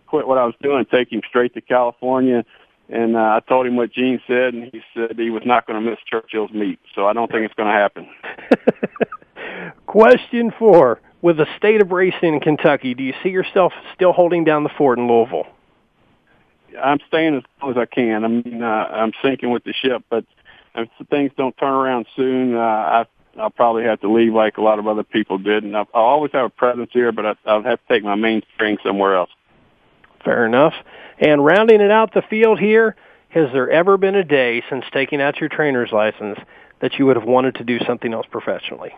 [0.09, 2.45] quit what I was doing, take him straight to California
[2.91, 5.83] and uh, I told him what Gene said, and he said he was not going
[5.83, 6.79] to miss Churchill's meet.
[6.95, 8.09] So I don't think it's going to happen.
[9.87, 14.45] Question four: With the state of racing in Kentucky, do you see yourself still holding
[14.45, 15.47] down the fort in Louisville?
[16.83, 18.25] I'm staying as long as I can.
[18.25, 20.25] I mean, uh, I'm sinking with the ship, but
[20.75, 23.07] if things don't turn around soon, uh, I,
[23.39, 25.65] I'll probably have to leave like a lot of other people did.
[25.65, 28.15] And I'll, I'll always have a presence here, but I, I'll have to take my
[28.15, 29.31] mainstream somewhere else.
[30.25, 30.75] Fair enough.
[31.19, 32.97] And rounding it out the field here,
[33.31, 36.39] has there ever been a day since taking out your trainer's license
[36.81, 38.95] that you would have wanted to do something else professionally?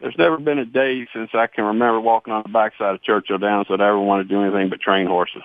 [0.00, 3.38] There's never been a day since I can remember walking on the backside of Churchill
[3.38, 5.42] Downs that I ever wanted to do anything but train horses.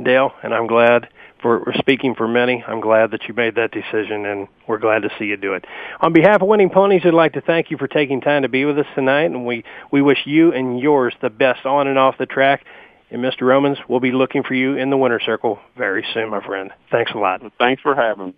[0.00, 1.08] Dale, and I'm glad
[1.40, 2.64] for speaking for many.
[2.66, 5.66] I'm glad that you made that decision, and we're glad to see you do it.
[6.00, 8.64] On behalf of Winning Ponies, I'd like to thank you for taking time to be
[8.64, 12.16] with us tonight, and we, we wish you and yours the best on and off
[12.18, 12.64] the track.
[13.12, 13.42] And Mr.
[13.42, 16.70] Romans, we'll be looking for you in the winner circle very soon, my friend.
[16.90, 17.42] Thanks a lot.
[17.58, 18.34] Thanks for having me.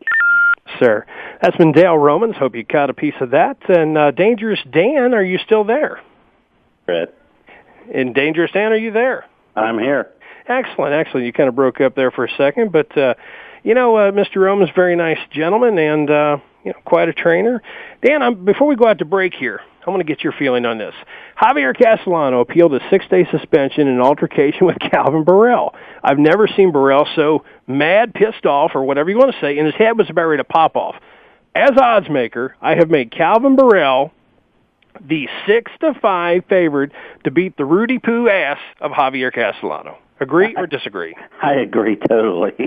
[0.80, 1.06] Sir.
[1.40, 2.34] That's been Dale Romans.
[2.36, 3.56] Hope you caught a piece of that.
[3.68, 6.00] And uh, Dangerous Dan, are you still there?
[6.86, 7.12] Fred.
[7.94, 9.26] And Dangerous Dan, are you there?
[9.54, 10.10] I'm here.
[10.48, 11.24] Excellent, excellent.
[11.24, 13.14] You kind of broke up there for a second, but uh,
[13.64, 14.36] you know, uh, Mr.
[14.36, 17.62] Romans, very nice gentleman, and uh, you know, quite a trainer.
[18.04, 20.66] Dan, I'm, before we go out to break here, I want to get your feeling
[20.66, 20.94] on this.
[21.40, 25.74] Javier Castellano appealed a six-day suspension in altercation with Calvin Borel.
[26.02, 29.66] I've never seen Borel so mad, pissed off, or whatever you want to say, and
[29.66, 30.96] his head was about ready to pop off.
[31.54, 34.12] As odds maker, I have made Calvin Borel
[35.00, 36.92] the six to five favorite
[37.24, 39.98] to beat the Rudy Poo ass of Javier Castellano.
[40.20, 41.14] Agree or disagree?
[41.42, 42.52] I agree totally.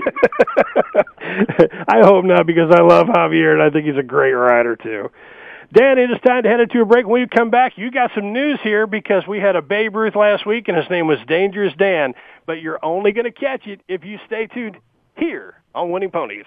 [1.88, 5.10] I hope not because I love Javier and I think he's a great rider too.
[5.72, 7.06] Dan, it is time to head into a break.
[7.06, 10.16] When you come back, you got some news here because we had a Babe Ruth
[10.16, 12.14] last week and his name was Dangerous Dan.
[12.46, 14.78] But you're only going to catch it if you stay tuned
[15.16, 16.46] here on Winning Ponies.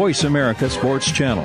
[0.00, 1.44] Voice America Sports Channel.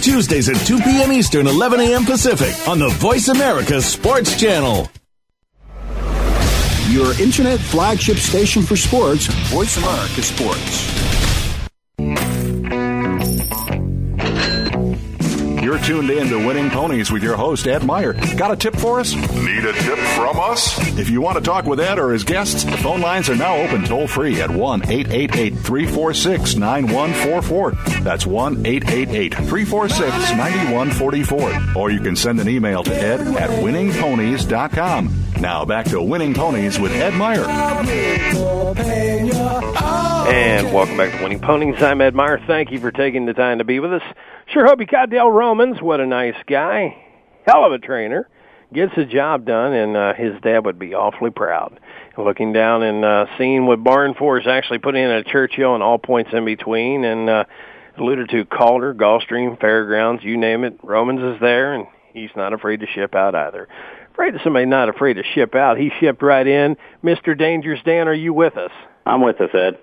[0.00, 1.12] Tuesdays at 2 p.m.
[1.12, 2.04] Eastern, 11 a.m.
[2.04, 4.90] Pacific on the Voice America Sports Channel.
[6.88, 11.19] Your internet flagship station for sports, Voice America Sports.
[15.80, 18.12] Tuned in to Winning Ponies with your host, Ed Meyer.
[18.36, 19.14] Got a tip for us?
[19.14, 20.78] Need a tip from us?
[20.98, 23.56] If you want to talk with Ed or his guests, the phone lines are now
[23.56, 27.72] open toll free at 1 888 346 9144.
[28.02, 31.76] That's 1 888 346 9144.
[31.76, 35.24] Or you can send an email to ed at winningponies.com.
[35.40, 37.46] Now back to Winning Ponies with Ed Meyer.
[40.30, 41.82] And welcome back to Winning Ponies.
[41.82, 42.38] I'm Ed Meyer.
[42.46, 44.02] Thank you for taking the time to be with us.
[44.52, 45.80] Sure hope you Dale Romans.
[45.80, 46.96] What a nice guy.
[47.46, 48.28] Hell of a trainer.
[48.72, 51.78] Gets the job done, and uh, his dad would be awfully proud.
[52.18, 55.98] Looking down and uh, seeing what Barn is actually putting in at Churchill and all
[55.98, 57.44] points in between, and uh,
[57.96, 60.78] alluded to Calder, Gulfstream, Fairgrounds, you name it.
[60.82, 63.68] Romans is there, and he's not afraid to ship out either.
[64.12, 65.78] Afraid of somebody not afraid to ship out.
[65.78, 66.76] He shipped right in.
[67.04, 67.38] Mr.
[67.38, 68.72] Dangerous Dan, are you with us?
[69.06, 69.78] I'm with us, Ed.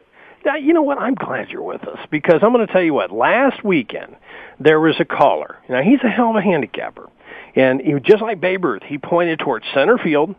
[0.46, 0.98] Now, you know what?
[0.98, 3.12] I'm glad you're with us because I'm going to tell you what.
[3.12, 4.16] Last weekend,
[4.60, 5.58] there was a caller.
[5.70, 7.10] Now, he's a hell of a handicapper.
[7.56, 10.36] And he, just like Babe Ruth, he pointed towards center field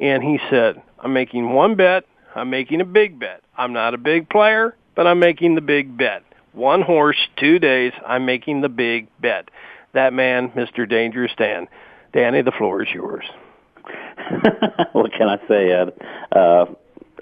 [0.00, 2.04] and he said, I'm making one bet.
[2.34, 3.42] I'm making a big bet.
[3.56, 6.24] I'm not a big player, but I'm making the big bet.
[6.52, 9.50] One horse, two days, I'm making the big bet.
[9.94, 10.88] That man, Mr.
[10.88, 11.68] Dangerous Dan.
[12.12, 13.24] Danny, the floor is yours.
[14.92, 15.92] what can I say, Ed?
[16.30, 16.66] Uh,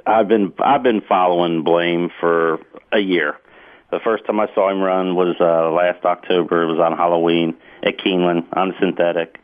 [0.06, 2.58] I've been I've been following Blame for
[2.92, 3.36] a year.
[3.90, 6.62] The first time I saw him run was uh, last October.
[6.62, 9.38] It was on Halloween at Keeneland on the synthetic,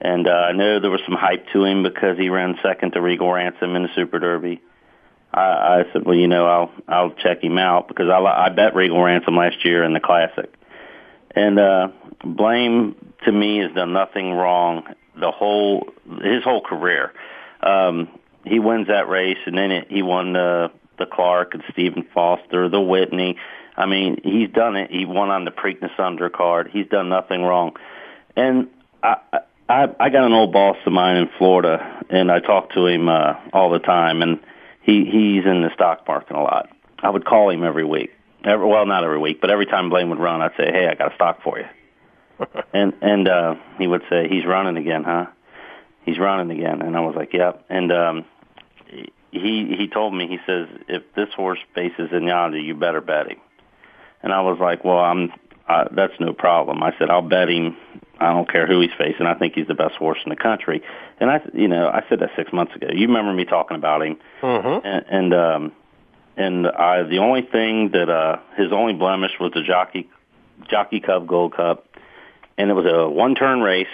[0.00, 3.02] and uh, I know there was some hype to him because he ran second to
[3.02, 4.62] Regal Ransom in the Super Derby.
[5.32, 8.74] I, I said, well, you know, I'll I'll check him out because I I bet
[8.74, 10.52] Regal Ransom last year in the Classic,
[11.34, 11.88] and uh,
[12.24, 14.84] Blame to me has done nothing wrong
[15.18, 15.88] the whole
[16.22, 17.12] his whole career.
[17.62, 18.08] Um,
[18.46, 22.68] he wins that race, and then it, he won the the Clark and Stephen Foster,
[22.68, 23.36] the Whitney.
[23.76, 24.90] I mean, he's done it.
[24.90, 26.70] He won on the Preakness undercard.
[26.70, 27.72] He's done nothing wrong.
[28.36, 28.68] And
[29.02, 29.16] I,
[29.68, 33.08] I, I got an old boss of mine in Florida, and I talk to him
[33.08, 34.22] uh, all the time.
[34.22, 34.38] And
[34.82, 36.70] he he's in the stock market a lot.
[37.02, 38.10] I would call him every week.
[38.44, 40.94] Every, well, not every week, but every time Blame would run, I'd say, "Hey, I
[40.94, 41.66] got a stock for you."
[42.72, 45.26] and and uh, he would say, "He's running again, huh?"
[46.04, 48.24] He's running again, and I was like, "Yep." And um,
[49.34, 53.38] he he told me he says if this horse faces Zenyatta, you better bet him.
[54.22, 55.32] And I was like, well, I'm
[55.68, 56.82] uh, that's no problem.
[56.82, 57.76] I said I'll bet him.
[58.20, 59.26] I don't care who he's facing.
[59.26, 60.82] I think he's the best horse in the country.
[61.18, 62.88] And I, you know, I said that six months ago.
[62.92, 64.18] You remember me talking about him.
[64.40, 64.86] Mm-hmm.
[64.86, 65.72] And and, um,
[66.36, 70.08] and I the only thing that uh, his only blemish was the jockey
[70.70, 71.86] jockey Cup Gold Cup,
[72.56, 73.86] and it was a one turn race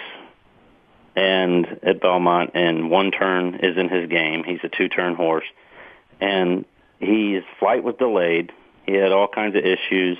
[1.15, 4.43] and at Belmont, and one turn is in his game.
[4.43, 5.45] He's a two-turn horse,
[6.19, 6.65] and
[6.99, 8.51] his flight was delayed.
[8.85, 10.17] He had all kinds of issues,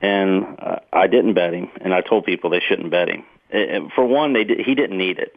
[0.00, 3.24] and uh, I didn't bet him, and I told people they shouldn't bet him.
[3.50, 5.36] It, for one, they did, he didn't need it.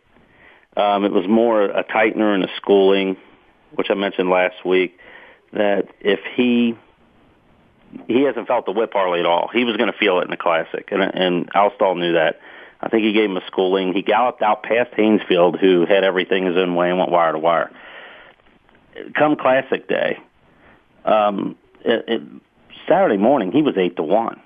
[0.78, 3.18] Um, it was more a tightener and a schooling,
[3.74, 4.98] which I mentioned last week.
[5.54, 6.76] That if he
[8.08, 10.32] he hasn't felt the whip hardly at all, he was going to feel it in
[10.32, 12.40] the classic, and and Al Stall knew that.
[12.82, 13.94] I think he gave him a schooling.
[13.94, 17.40] He galloped out past Haynesfield, who had everything his own way and went wire to
[17.40, 17.72] wire.
[19.16, 20.20] Come Classic Day,
[21.04, 22.22] um, it, it,
[22.88, 24.40] Saturday morning, he was eight to one.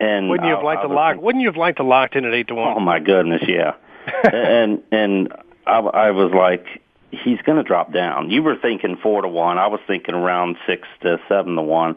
[0.00, 1.20] And wouldn't you have liked to lock?
[1.20, 2.76] Wouldn't you have liked to locked in at eight to one?
[2.76, 3.74] Oh my goodness, yeah.
[4.32, 5.32] and and
[5.66, 6.64] I, I was like,
[7.10, 8.30] he's going to drop down.
[8.30, 9.58] You were thinking four to one.
[9.58, 11.96] I was thinking around six to seven to one.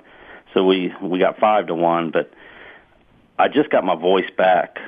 [0.53, 2.33] So we we got five to one, but
[3.37, 4.79] I just got my voice back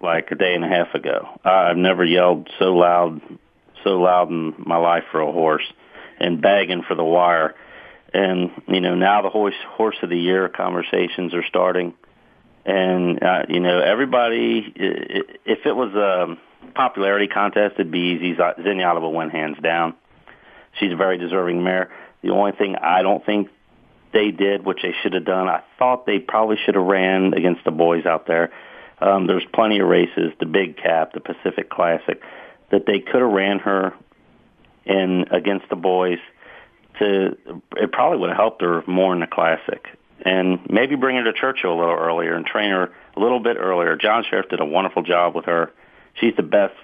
[0.00, 1.28] like a day and a half ago.
[1.44, 3.20] I've never yelled so loud,
[3.84, 5.64] so loud in my life for a horse,
[6.18, 7.54] and begging for the wire.
[8.14, 11.94] And you know now the horse horse of the year conversations are starting,
[12.64, 14.72] and uh, you know everybody.
[14.76, 16.36] If it was a
[16.74, 18.34] popularity contest, it'd be easy.
[18.34, 19.94] Zenyatta will win hands down.
[20.78, 21.90] She's a very deserving mare.
[22.22, 23.48] The only thing I don't think
[24.12, 25.48] they did, which they should have done.
[25.48, 28.52] I thought they probably should have ran against the boys out there.
[29.02, 32.22] Um, there's plenty of races, the Big Cap, the Pacific Classic,
[32.70, 33.94] that they could have ran her
[34.84, 36.18] in against the boys.
[37.00, 37.36] To
[37.76, 39.86] it probably would have helped her more in the Classic,
[40.24, 43.56] and maybe bring her to Churchill a little earlier and train her a little bit
[43.58, 43.96] earlier.
[43.96, 45.72] John Shirreffs did a wonderful job with her.
[46.14, 46.74] She's the best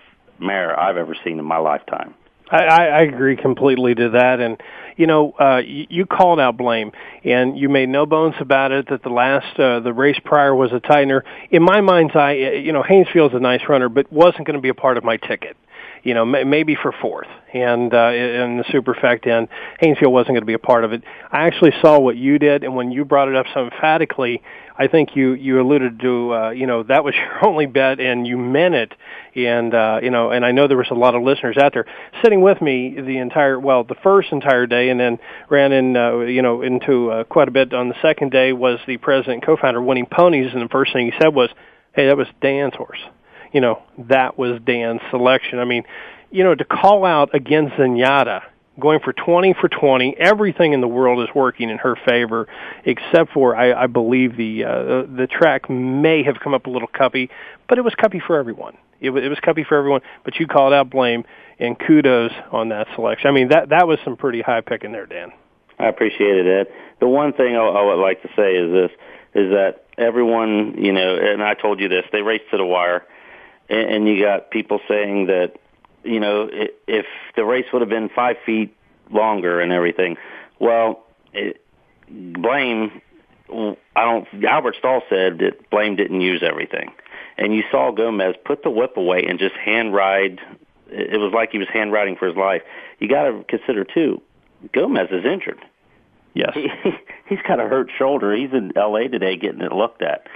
[0.40, 2.14] mare I've ever seen in my lifetime.
[2.50, 4.60] I, I agree completely to that, and
[4.96, 6.92] you know, uh, you, you called out blame,
[7.24, 10.72] and you made no bones about it that the last uh, the race prior was
[10.72, 11.22] a tightener.
[11.50, 14.70] In my mind's eye, you know, Haynesfield's a nice runner, but wasn't going to be
[14.70, 15.56] a part of my ticket
[16.02, 19.48] you know, maybe for fourth, and uh, in the superfect end,
[19.82, 21.02] Haynesfield wasn't going to be a part of it.
[21.30, 24.42] I actually saw what you did, and when you brought it up so emphatically,
[24.78, 28.26] I think you you alluded to, uh, you know, that was your only bet, and
[28.26, 28.94] you meant it,
[29.34, 31.86] and uh, you know, and I know there was a lot of listeners out there
[32.22, 35.18] sitting with me the entire, well, the first entire day, and then
[35.48, 38.52] ran in, uh, you know, into uh, quite a bit on the second day.
[38.52, 41.50] Was the president co-founder winning ponies, and the first thing he said was,
[41.92, 43.00] "Hey, that was Dan's horse."
[43.52, 45.58] you know, that was Dan's selection.
[45.58, 45.84] I mean,
[46.30, 48.42] you know, to call out against Zenyatta,
[48.78, 52.48] going for 20 for 20, everything in the world is working in her favor,
[52.84, 56.88] except for, I, I believe, the, uh, the track may have come up a little
[56.88, 57.28] cuppy,
[57.68, 58.76] but it was cuppy for everyone.
[59.00, 61.24] It was, it was cuppy for everyone, but you called out blame,
[61.58, 63.28] and kudos on that selection.
[63.28, 65.32] I mean, that, that was some pretty high picking there, Dan.
[65.78, 66.72] I appreciate it, Ed.
[67.00, 68.90] The one thing I, I would like to say is this,
[69.34, 73.04] is that everyone, you know, and I told you this, they raced to the wire
[73.68, 75.54] and, and you got people saying that
[76.08, 76.48] you know
[76.86, 77.06] if
[77.36, 78.74] the race would have been five feet
[79.10, 80.16] longer and everything,
[80.58, 81.60] well, it,
[82.08, 83.02] blame.
[83.50, 84.44] I don't.
[84.44, 86.92] Albert Stall said that blame didn't use everything,
[87.36, 90.40] and you saw Gomez put the whip away and just hand ride.
[90.90, 92.62] It was like he was hand riding for his life.
[92.98, 94.22] You got to consider too.
[94.72, 95.64] Gomez is injured.
[96.34, 96.68] Yes, he,
[97.28, 98.34] he's got a hurt shoulder.
[98.34, 99.08] He's in L.A.
[99.08, 100.26] today getting it looked at.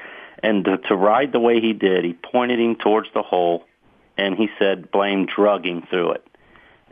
[0.43, 3.65] And to, to ride the way he did, he pointed him towards the hole,
[4.17, 6.27] and he said, "Blame drugging through it,"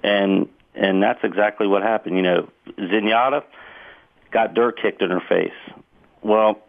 [0.02, 2.16] and and that's exactly what happened.
[2.16, 2.48] You know,
[2.78, 3.44] Zenyatta
[4.30, 5.52] got dirt kicked in her face.
[6.22, 6.60] Well,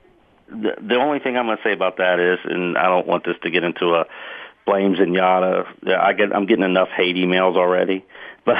[0.48, 3.26] the, the only thing I'm going to say about that is, and I don't want
[3.26, 4.06] this to get into a
[4.66, 5.66] blame Zenyatta.
[5.98, 8.06] I get I'm getting enough hate emails already.
[8.44, 8.58] But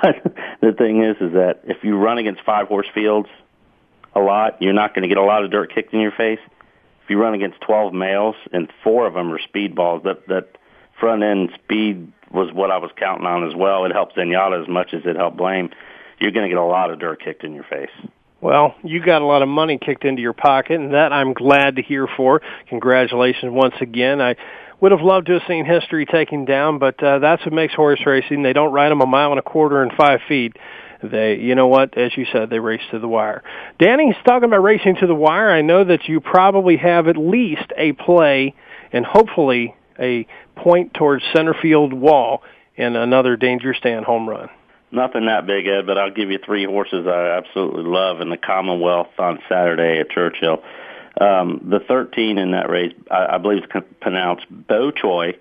[0.00, 3.28] but the thing is, is that if you run against five horse fields
[4.14, 6.38] a lot, you're not going to get a lot of dirt kicked in your face
[7.08, 10.57] if you run against 12 males and four of them are speedballs, that that
[11.00, 13.84] front end speed was what I was counting on as well.
[13.84, 15.70] It helps Zenyatta as much as it helped Blame.
[16.20, 17.90] You're going to get a lot of dirt kicked in your face.
[18.40, 21.76] Well, you got a lot of money kicked into your pocket, and that I'm glad
[21.76, 22.40] to hear for.
[22.68, 24.20] Congratulations once again.
[24.20, 24.36] I
[24.80, 28.00] would have loved to have seen history taken down, but uh, that's what makes horse
[28.06, 28.42] racing.
[28.42, 30.56] They don't ride them a mile and a quarter and five feet
[31.02, 33.42] they, you know what, as you said, they race to the wire.
[33.78, 35.50] Danny's talking about racing to the wire.
[35.50, 38.54] I know that you probably have at least a play
[38.92, 40.26] and hopefully a
[40.58, 42.42] point towards center field wall
[42.76, 44.48] in another Dangerous Dan home run.
[44.90, 48.38] Nothing that big, Ed, but I'll give you three horses I absolutely love in the
[48.38, 50.62] Commonwealth on Saturday at Churchill.
[51.20, 55.36] Um, the 13 in that race, I, I believe it's pronounced Bo Choi.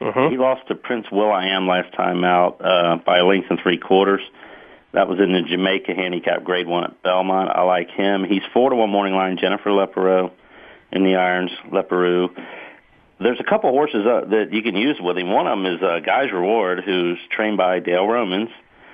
[0.00, 0.32] Mm-hmm.
[0.32, 4.22] He lost to Prince Will.i.am last time out uh, by a length and three quarters.
[4.92, 7.50] That was in the Jamaica handicap grade one at Belmont.
[7.50, 8.24] I like him.
[8.24, 9.38] He's four to one morning line.
[9.38, 10.30] Julien Leparoux
[10.90, 11.50] in the irons.
[11.70, 12.30] Leparoux.
[13.22, 15.30] There's a couple horses uh, that you can use with him.
[15.30, 18.50] One of them is uh, Guy's Reward, who's trained by Dale Romans.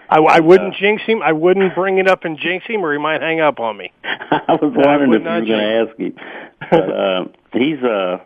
[0.08, 1.22] I, I wouldn't uh, jinx him.
[1.22, 3.92] I wouldn't bring it up and jinx him, or he might hang up on me.
[4.04, 6.14] I was wondering I if you were going to ask him.
[6.70, 8.20] But uh, he's a uh,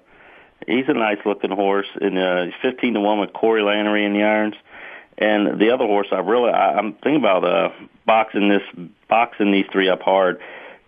[0.67, 4.15] he's a nice looking horse, and uh, he's fifteen to one with Corey Lanerie in
[4.15, 4.55] the irons.
[5.19, 7.69] And the other horse, I really, I, I'm thinking about uh,
[8.07, 8.63] boxing this,
[9.09, 10.41] boxing these three up hard.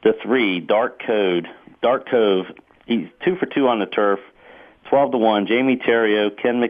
[0.03, 1.47] The three, Dark Code,
[1.83, 2.47] Dark Cove,
[2.87, 4.21] he's two for two on the turf,
[4.89, 5.47] twelve to one.
[5.47, 6.63] Jamie Theriot, Ken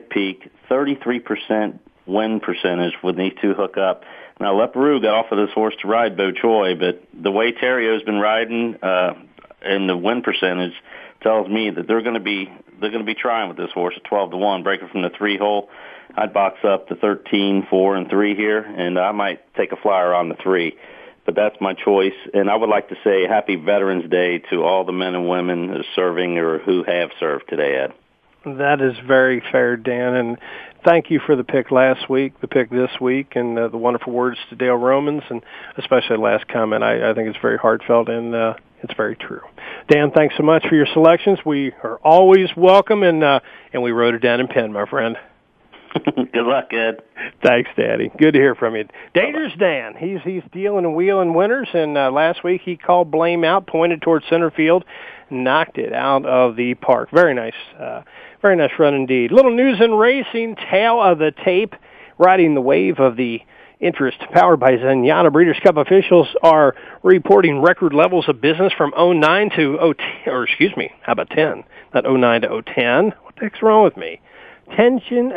[0.69, 4.05] thirty-three percent win percentage when these two hook up.
[4.41, 8.05] Now Leparoux got off of this horse to ride Bo Choi, but the way Theriot's
[8.05, 9.15] been riding uh,
[9.63, 10.75] and the win percentage
[11.23, 12.51] tells me that they're going to be
[12.81, 15.11] they're going to be trying with this horse at twelve to one, breaking from the
[15.11, 15.71] three hole.
[16.17, 20.15] I'd box up the 13, 4, and 3 here, and I might take a flyer
[20.15, 20.77] on the 3.
[21.27, 22.15] But that's my choice.
[22.33, 25.83] And I would like to say happy Veterans Day to all the men and women
[25.97, 27.95] serving or who have served today, Ed.
[28.45, 30.15] That is very fair, Dan.
[30.15, 30.39] And
[30.85, 34.13] thank you for the pick last week, the pick this week, and uh, the wonderful
[34.13, 35.43] words to Dale Romans, and
[35.79, 36.83] especially the last comment.
[36.85, 39.41] I, I think it's very heartfelt and uh, it's very true.
[39.89, 41.39] Dan, thanks so much for your selections.
[41.45, 43.41] We are always welcome, and uh,
[43.73, 45.17] and we wrote it down in pen, my friend.
[46.05, 47.03] Good luck, Ed.
[47.43, 48.11] Thanks, Daddy.
[48.19, 48.85] Good to hear from you.
[49.15, 49.95] Dangerous Dan.
[49.97, 54.03] He's he's dealing and wheeling winners, and uh, last week he called blame out, pointed
[54.03, 54.85] towards center field,
[55.31, 57.11] knocked it out of the park.
[57.11, 58.03] Very nice, uh,
[58.45, 59.33] very nice run indeed.
[59.33, 61.75] Little news in racing, tail of the tape,
[62.19, 63.41] riding the wave of the
[63.81, 69.49] interest powered by Zenyatta Breeders' Cup officials are reporting record levels of business from 09
[69.57, 69.95] to 010,
[70.27, 71.65] or excuse me, how about 10?
[71.95, 73.15] Not 09 to 010.
[73.23, 74.21] What the heck's wrong with me?
[74.77, 75.33] Tension,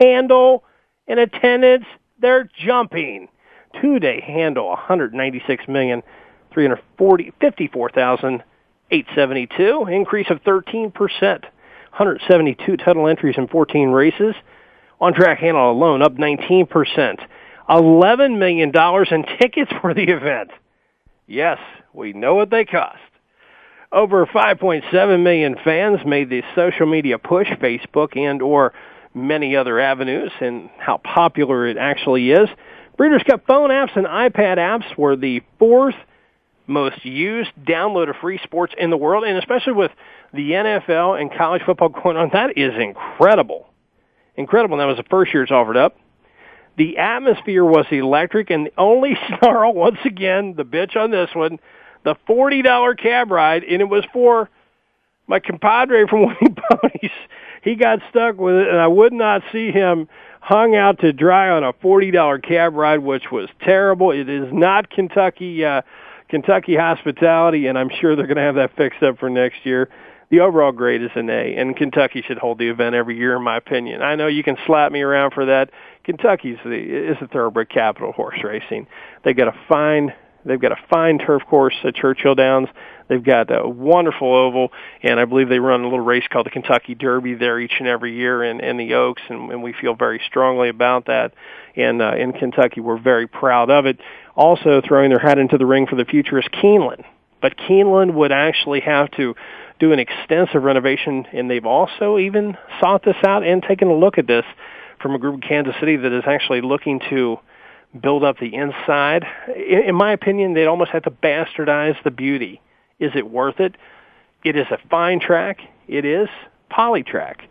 [0.00, 0.64] handle,
[1.06, 1.84] and attendance,
[2.18, 3.28] they're jumping.
[3.82, 6.02] Two-day handle, 196 million,
[6.54, 11.44] 340, 54,872, increase of 13%.
[11.98, 14.34] 172 total entries in 14 races.
[15.00, 17.18] On track handle alone up 19%.
[17.68, 18.72] $11 million
[19.10, 20.50] in tickets for the event.
[21.26, 21.58] Yes,
[21.92, 22.98] we know what they cost.
[23.90, 28.72] Over 5.7 million fans made the social media push, Facebook and or
[29.14, 32.48] many other avenues, and how popular it actually is.
[32.96, 35.94] Breeders' Cup phone apps and iPad apps were the fourth
[36.68, 39.90] most used download of free sports in the world, and especially with
[40.32, 43.66] the NFL and college football going on, that is incredible.
[44.36, 44.76] Incredible.
[44.76, 45.96] That was the first year it's offered up.
[46.76, 51.58] The atmosphere was electric, and the only snarl, once again, the bitch on this one,
[52.04, 54.48] the $40 cab ride, and it was for
[55.26, 57.10] my compadre from Winning Ponies.
[57.62, 60.08] He got stuck with it, and I would not see him
[60.40, 64.12] hung out to dry on a $40 cab ride, which was terrible.
[64.12, 65.82] It is not Kentucky, uh,
[66.28, 69.88] Kentucky hospitality, and I'm sure they're going to have that fixed up for next year
[70.30, 73.42] the overall grade is an A, and Kentucky should hold the event every year, in
[73.42, 74.02] my opinion.
[74.02, 75.70] I know you can slap me around for that.
[76.04, 78.86] Kentucky's the is the thoroughbred capital horse racing.
[79.24, 80.12] They got a fine
[80.44, 82.68] they've got a fine turf course at Churchill Downs.
[83.08, 84.70] They've got a wonderful oval,
[85.02, 87.88] and I believe they run a little race called the Kentucky Derby there each and
[87.88, 91.32] every year in, in the Oaks, and, and we feel very strongly about that.
[91.74, 93.98] And uh, in Kentucky, we're very proud of it.
[94.38, 97.04] Also, throwing their hat into the ring for the future is Keeneland,
[97.42, 99.34] but Keeneland would actually have to
[99.80, 104.16] do an extensive renovation, and they've also even sought this out and taken a look
[104.16, 104.44] at this
[105.02, 107.38] from a group in Kansas City that is actually looking to
[108.00, 109.24] build up the inside.
[109.56, 112.60] In, my opinion, they'd almost have to bastardize the beauty.
[113.00, 113.74] Is it worth it?
[114.44, 115.58] It is a fine track.
[115.88, 116.28] It is
[116.70, 117.48] poly track.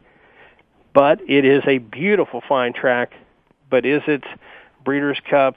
[0.94, 3.12] But it is a beautiful fine track.
[3.70, 4.24] But is it
[4.86, 5.56] Breeders' Cup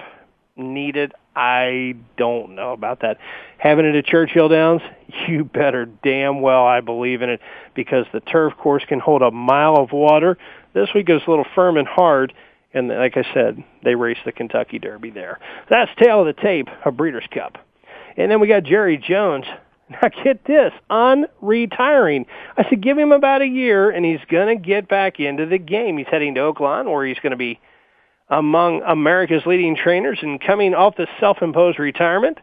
[0.57, 1.13] needed?
[1.35, 3.19] I don't know about that.
[3.59, 4.83] Having it at Churchill Downs,
[5.29, 7.41] you better damn well I believe in it
[7.75, 10.37] because the turf course can hold a mile of water.
[10.73, 12.33] This week is a little firm and hard,
[12.73, 15.41] and like I said, they race the Kentucky Derby there.
[15.69, 17.59] That's tail of the tape, a Breeders' Cup.
[18.17, 19.47] And then we got Larry Jones.
[19.91, 22.27] Now get this, on retiring.
[22.57, 25.59] I said give him about a year, and he's going to get back into the
[25.59, 25.99] game.
[25.99, 27.59] He's heading to Oaklawn, where he's going to be
[28.31, 32.39] among America's leading trainers and coming off the self-imposed retirement.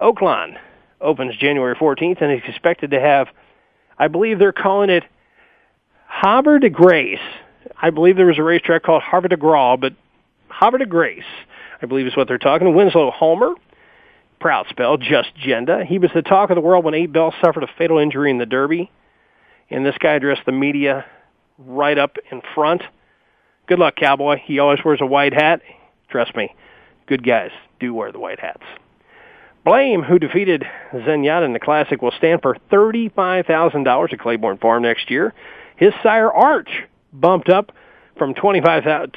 [0.00, 0.56] Oaklawn
[1.00, 3.28] opens January 14th and is expected to have,
[3.98, 5.04] I believe they're calling it
[6.08, 7.18] Havre de Grace.
[7.80, 9.92] I believe there was a racetrack called Havre de Grace, but
[10.48, 11.24] Havre de Grace,
[11.82, 12.74] I believe is what they're talking.
[12.74, 13.52] Winslow Homer,
[14.40, 15.84] proud spell, just Genda.
[15.84, 18.38] He was the talk of the world when Eight Belles suffered a fatal injury in
[18.38, 18.90] the Derby.
[19.68, 21.04] And this guy addressed the media
[21.58, 22.82] right up in front
[23.66, 24.36] Good luck, Cowboy.
[24.44, 25.60] He always wears a white hat.
[26.08, 26.54] Trust me,
[27.06, 27.50] good guys
[27.80, 28.62] do wear the white hats.
[29.64, 35.10] Blame, who defeated Zenyatta in the Classic, will stand for $35,000 at Claiborne Farm next
[35.10, 35.34] year.
[35.76, 36.70] His sire Arch
[37.12, 37.72] bumped up
[38.16, 39.12] from 25,000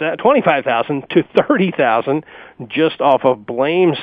[1.10, 2.26] to 30,000
[2.68, 4.00] just off of Blame's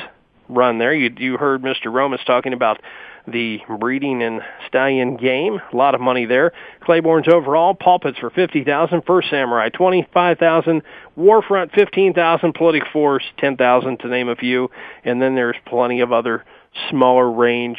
[0.49, 0.95] run there.
[0.95, 1.93] You, you heard Mr.
[1.93, 2.81] Romans talking about
[3.27, 5.61] the breeding and stallion game.
[5.73, 6.53] A lot of money there.
[6.81, 9.03] Claiborne's overall pulpits for fifty thousand.
[9.07, 10.83] First Samurai twenty five thousand.
[11.17, 12.55] War Front fifteen thousand.
[12.55, 14.71] Politic Force ten thousand to name a few.
[15.05, 16.45] And then there's plenty of other
[16.91, 17.79] smaller range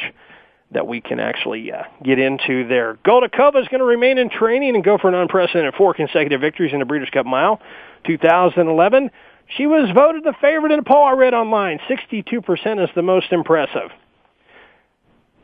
[0.70, 2.98] that we can actually uh, get into there.
[3.04, 6.72] Goldikova is going to remain in training and go for an unprecedented four consecutive victories
[6.72, 7.60] in the Breeders' Cup Mile.
[8.06, 9.10] 2011,
[9.56, 11.78] she was voted the favorite in a poll I read online.
[11.88, 13.90] 62% is the most impressive.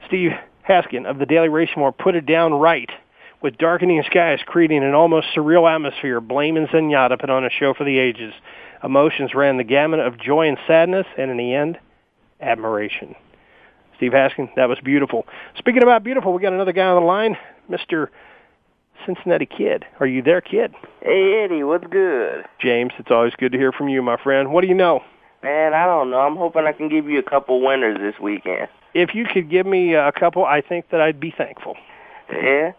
[0.06, 0.32] Steve
[0.68, 2.90] Haskin of the Daily Racing Form put it down right
[3.42, 6.20] with darkening skies creating an almost surreal atmosphere.
[6.20, 8.32] Blame and Zenyatta put on a show for the ages.
[8.82, 11.78] Emotions ran the gamut of joy and sadness, and in the end,
[12.40, 13.14] admiration.
[13.96, 15.26] Steve Haskin, that was beautiful.
[15.58, 17.36] Speaking about beautiful, we got another guy on the line,
[17.70, 18.08] Mr.
[19.06, 19.84] Cincinnati Kid.
[20.00, 20.74] Are you there, Kid?
[21.00, 22.44] Hey, Eddie, what's good?
[22.60, 24.52] James, it's always good to hear from you, my friend.
[24.52, 25.00] What do you know?
[25.42, 26.20] Man, I don't know.
[26.20, 29.66] I'm hoping I can give you a couple winners this weekend if you could give
[29.66, 31.76] me a couple, I think that I'd be thankful.
[32.32, 32.72] Yeah.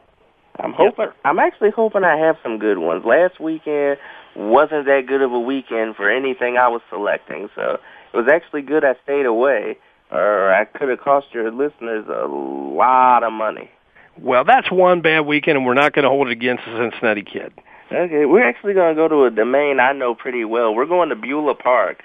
[0.57, 1.07] I'm hoping.
[1.25, 3.03] I'm actually hoping I have some good ones.
[3.05, 3.97] Last weekend
[4.35, 7.49] wasn't that good of a weekend for anything I was selecting.
[7.55, 7.77] So
[8.13, 9.77] it was actually good I stayed away,
[10.11, 13.69] or I could have cost your listeners a lot of money.
[14.17, 17.23] Well, that's one bad weekend, and we're not going to hold it against the Cincinnati
[17.23, 17.51] Kid.
[17.91, 20.73] Okay, we're actually going to go to a domain I know pretty well.
[20.73, 22.01] We're going to Beulah Park.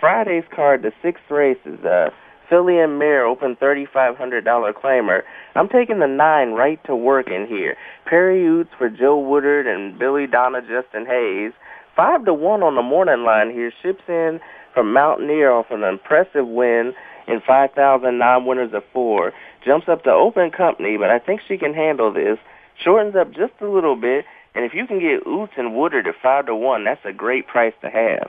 [0.00, 2.10] Friday's card, the sixth race is uh,
[2.52, 5.22] Filly and Mare Open $3,500 claimer.
[5.54, 7.78] I'm taking the nine right to work in here.
[8.04, 11.52] Perry Ouzts for Joe Woodard and Billy Donna Justin Hayes.
[11.96, 13.72] Five to one on the morning line here.
[13.80, 14.38] Ships in
[14.74, 16.92] from Mountaineer off an impressive win
[17.26, 19.32] in 5,000 winners of four.
[19.64, 22.36] Jumps up to open company, but I think she can handle this.
[22.84, 26.16] Shortens up just a little bit, and if you can get Oots and Woodard at
[26.22, 28.28] five to one, that's a great price to have.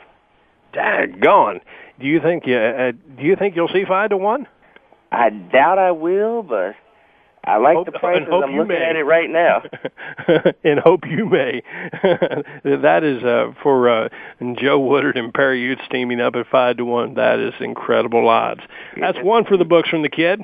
[0.74, 1.61] Daggone.
[1.99, 4.47] Do you think you uh, do you think you'll see five to one?
[5.11, 6.76] I doubt I will, but
[7.45, 8.28] I like hope, the prices.
[8.32, 8.84] I'm looking may.
[8.84, 9.63] at it right now.
[10.63, 11.61] and hope you may.
[12.63, 14.09] that is uh, for uh,
[14.59, 17.15] Joe Woodard and Perry Ouzts teaming up at five to one.
[17.15, 18.61] That is incredible odds.
[18.99, 20.41] That's one for the books from the kid.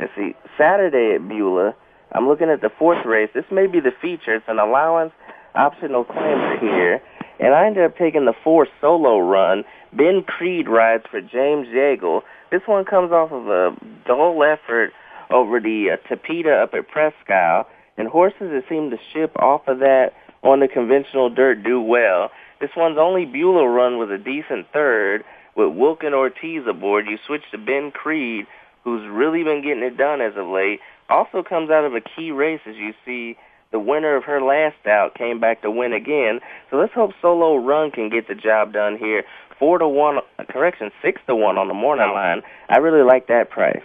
[0.00, 0.34] Let's see.
[0.58, 1.74] Saturday at Beulah,
[2.12, 3.30] I'm looking at the fourth race.
[3.34, 4.36] This may be the feature.
[4.36, 5.12] It's an allowance
[5.54, 7.02] optional claim here.
[7.38, 9.64] And I ended up taking the four solo run.
[9.92, 12.22] Ben Creed rides for James Yeagle.
[12.50, 13.76] This one comes off of a
[14.06, 14.92] dull effort
[15.30, 16.86] over the uh, Tapeta up at
[17.30, 17.66] Isle,
[17.96, 20.12] and horses that seem to ship off of that
[20.42, 22.30] on the conventional dirt do well.
[22.60, 25.24] This one's only Beulah run was a decent third.
[25.56, 28.46] With Wilkin Ortiz aboard, you switch to Ben Creed,
[28.84, 30.80] who's really been getting it done as of late.
[31.08, 33.36] Also comes out of a key race, as you see
[33.72, 36.40] the winner of her last out came back to win again.
[36.70, 39.24] So let's hope Solo Run can get the job done here.
[39.58, 40.18] Four to one,
[40.50, 42.42] correction, six to one on the morning line.
[42.68, 43.82] I really like that price.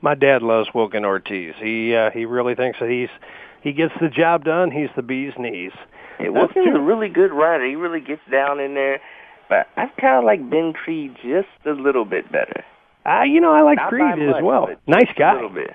[0.00, 1.54] My dad loves Wilkin Ortiz.
[1.60, 3.10] He uh, he really thinks that he's
[3.62, 4.70] he gets the job done.
[4.70, 5.72] He's the bee's knees.
[6.18, 7.66] Hey, Wilkin's a really good rider.
[7.66, 9.00] He really gets down in there.
[9.48, 12.64] But I kind of like Ben Creed just a little bit better.
[13.04, 14.68] Uh, you know I like Not Creed as well.
[14.86, 15.32] Nice guy.
[15.32, 15.74] A little bit.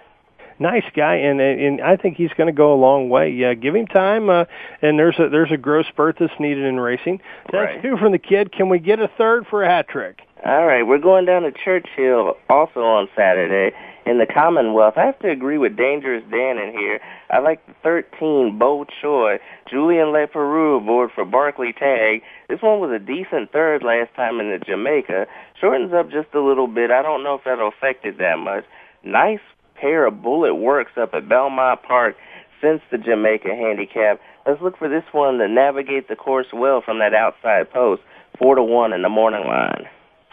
[0.58, 3.30] Nice guy, and and I think he's going to go a long way.
[3.30, 4.46] Yeah, give him time, uh,
[4.82, 7.20] and there's a there's a growth spurt that's needed in racing.
[7.52, 7.82] That's Right.
[7.82, 8.54] two from the kid.
[8.54, 10.22] Can we get a third for a hat trick?
[10.46, 13.76] All right, we're going down to Churchill also on Saturday
[14.06, 14.94] in the Commonwealth.
[14.96, 17.00] I have to agree with Dangerous Dan in here.
[17.32, 19.40] I like the 13 Bo Choi,
[19.70, 22.22] Julien Leparoux aboard for Barclay Tagg.
[22.48, 25.26] This one was a decent third last time in the Jamaica.
[25.60, 26.92] Shortens up just a little bit.
[26.92, 28.66] I don't know if that'll affect it that much.
[29.04, 29.40] Nice
[29.76, 32.16] pair of bullet works up at Belmont Park
[32.62, 34.20] since the Jamaica handicap.
[34.46, 38.02] Let's look for this one to navigate the course well from that outside post.
[38.38, 39.88] Four to one in the morning line.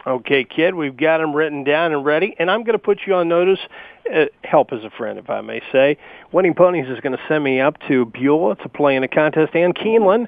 [0.05, 3.15] Okay, kid, we've got them written down and ready, and I'm going to put you
[3.15, 3.61] on notice.
[4.13, 5.97] Uh, help as a friend, if I may say.
[6.33, 9.55] Winning Ponies is going to send me up to Beulah to play in a contest
[9.55, 10.27] and Keeneland.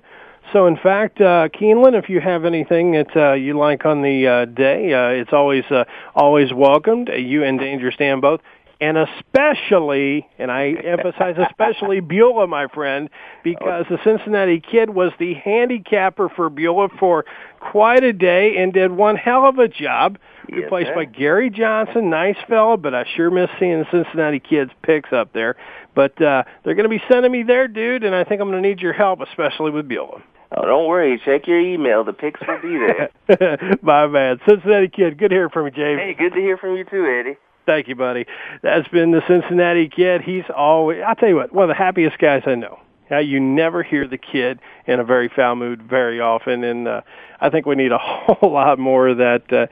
[0.53, 4.27] So, in fact, uh, Keeneland, if you have anything that uh, you like on the
[4.29, 5.85] uh, day, uh, it's always uh,
[6.15, 7.09] always welcomed.
[7.09, 8.41] You and Dangerous Dan both.
[8.85, 13.09] And especially, and I emphasize especially Beulah, my friend,
[13.43, 17.25] because the Cincinnati Kid was the handicapper for Beulah for
[17.61, 20.19] quite a day and did one hell of a job.
[20.51, 20.97] Yes, replaced sir.
[20.97, 25.33] by Gary Johnson, nice fella, but I sure miss seeing the Cincinnati Kids picks up
[25.33, 25.57] there.
[25.95, 28.63] But uh, they're going to be sending me there, dude, and I think I'm going
[28.63, 30.23] to need your help, especially with Beulah.
[30.55, 31.19] Oh, don't worry.
[31.25, 32.05] Check your email.
[32.05, 33.79] The pics will be there.
[33.83, 36.01] my man, Cincinnati Kid, good hearing from you, James.
[36.01, 37.39] hey, good to hear from you too, Eddie.
[37.67, 38.27] Thank you, buddy.
[38.63, 40.21] That's been the Cincinnati Kid.
[40.21, 42.79] He's always, I'll tell you what, one of the happiest guys I know.
[43.11, 47.01] Now, you never hear the kid in a very foul mood very often, and uh,
[47.41, 49.53] I think we need a whole lot more of that.
[49.53, 49.67] Uh,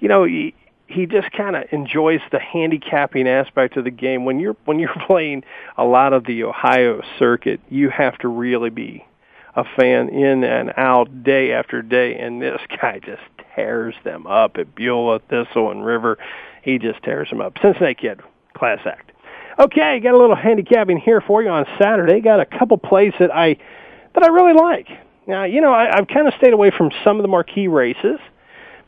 [0.00, 0.54] you know, he,
[0.86, 4.24] he just kind of enjoys the handicapping aspect of the game.
[4.24, 5.44] When you're when you're playing
[5.76, 9.04] a lot of the Ohio circuit, you have to really be
[9.54, 13.22] a fan in and out day after day, and this guy just
[13.54, 16.16] tears them up at Beulah, Thistle, and River.
[16.62, 17.54] He just tears them up.
[17.60, 18.20] Cincinnati Kid,
[18.54, 19.12] class act.
[19.58, 22.20] Okay, got a little handicapping here for you on Saturday.
[22.20, 23.56] Got a couple plays that I
[24.14, 24.88] that I really like.
[25.26, 28.18] Now, you know, I, I've kind of stayed away from some of the marquee races,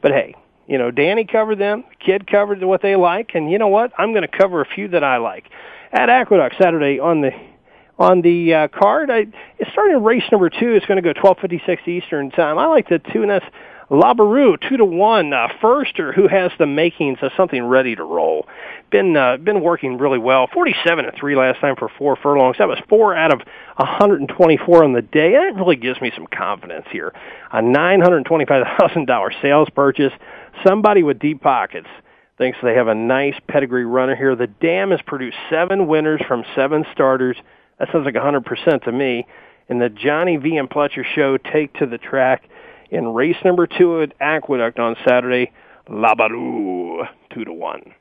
[0.00, 0.34] but hey,
[0.66, 3.92] you know, Danny covered them, Kid covered what they like, and you know what?
[3.98, 5.46] I'm going to cover a few that I like.
[5.92, 7.32] At Aqueduct Saturday on the
[7.98, 9.26] on the uh, card, I
[9.72, 10.72] starting in race number two.
[10.72, 12.58] It's going to go 12:56 Eastern time.
[12.58, 13.42] I like the two Tunis
[13.90, 18.46] Labarou two to one uh, firster who has the makings of something ready to roll.
[18.90, 20.46] Been uh, been working really well.
[20.52, 22.56] 47 and three last time for four furlongs.
[22.58, 23.40] That was four out of
[23.76, 25.32] 124 on the day.
[25.32, 27.12] That really gives me some confidence here.
[27.52, 30.12] A $925,000 sales purchase.
[30.64, 31.88] Somebody with deep pockets
[32.38, 34.36] thinks they have a nice pedigree runner here.
[34.36, 37.36] The Dam has produced seven winners from seven starters.
[37.78, 39.26] That sounds like 100% to me.
[39.68, 40.56] And the Johnny V.
[40.58, 42.48] and Pletcher show take to the track.
[42.90, 45.52] In race number two at Aqueduct on Saturday.
[45.88, 47.94] Labaloo, two to one.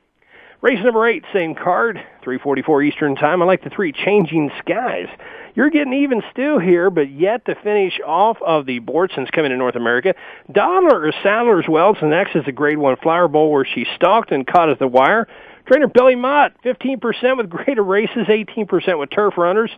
[0.62, 3.40] Race number eight, same card, 344 Eastern Time.
[3.40, 5.08] I like the three, Changing Skies.
[5.54, 9.50] You're getting even still here, but yet to finish off of the board since coming
[9.52, 10.14] to North America,
[10.52, 14.46] Dollar Sadler's Wells, and next is the Grade 1 Flower Bowl where she stalked and
[14.46, 15.26] caught at the wire.
[15.66, 19.70] Trainer Billy Mott, 15% with greater races, 18% with turf runners.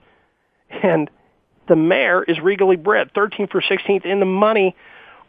[0.83, 1.09] And
[1.69, 4.75] the mare is regally bred, 13 for 16th in the money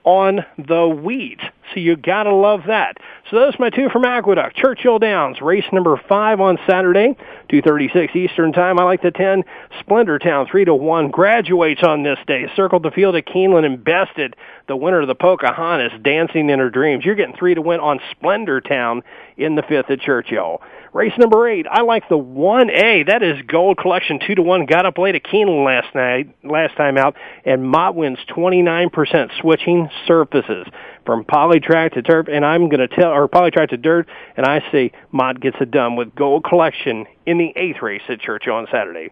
[0.04, 1.39] on the wheat.
[1.74, 2.97] So you gotta love that.
[3.30, 4.56] So those are my two from Aqueduct.
[4.56, 7.16] Churchill Downs, race number five on Saturday,
[7.62, 8.80] 236 Eastern Time.
[8.80, 9.43] I like the 10.
[9.80, 11.12] Splendor Town, 3 to 1.
[11.12, 12.47] Graduates on this day.
[12.56, 14.36] Circled the field at Keeneland and bested
[14.68, 17.06] the winner of the Pocahontas, Dancing in Her Dreams.
[17.06, 19.04] You're getting 3 to win on Splendor Town
[19.38, 20.64] in the 5th at Churchill.
[20.93, 23.08] Race number eight, I like the 1A.
[23.08, 24.66] That is Gold Collection 2 to 1.
[24.66, 29.89] Got up late at Keeneland last night, last time out, and Mott wins 29% switching
[30.08, 30.68] surfaces
[31.06, 34.64] from polytrack to turf, and I'm going to tell, or polytrack to dirt, and I
[34.72, 38.68] say Mott gets it done with Gold Collection in the eighth race at Churchill on
[38.72, 39.12] Saturday.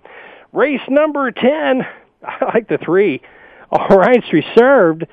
[0.54, 1.86] Race number 10,
[2.24, 3.22] I like the three.
[3.72, 5.06] All right, reserved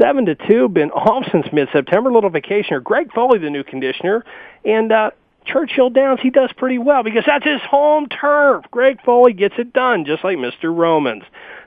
[0.00, 0.68] seven to two.
[0.68, 2.12] Been off since mid-September.
[2.12, 2.82] Little vacationer.
[2.82, 4.24] Greg Foley, the new conditioner,
[4.64, 5.10] and uh,
[5.52, 8.64] Churchill Downs, he does pretty well because that's his home turf.
[8.70, 10.74] Greg Foley gets it done, just like Mr.
[10.74, 11.24] Romans.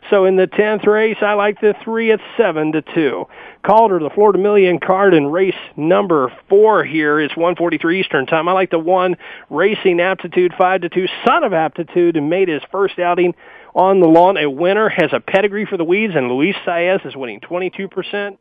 [0.09, 3.25] So in the tenth race, I like the three at seven to two.
[3.65, 8.49] Calder, the Florida Million card in race number four here is 143 Eastern time.
[8.49, 9.15] I like the one
[9.49, 11.07] racing aptitude five to two.
[11.25, 13.33] Son of aptitude and made his first outing
[13.73, 14.37] on the lawn.
[14.37, 18.37] A winner has a pedigree for the weeds, and Luis Saez is winning 22%.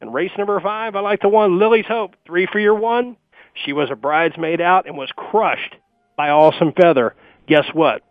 [0.00, 2.16] And race number five, I like the one Lily's Hope.
[2.26, 3.16] Three for your one.
[3.54, 5.76] She was a bridesmaid out and was crushed
[6.16, 7.14] by Awesome Feather.
[7.46, 8.02] Guess what?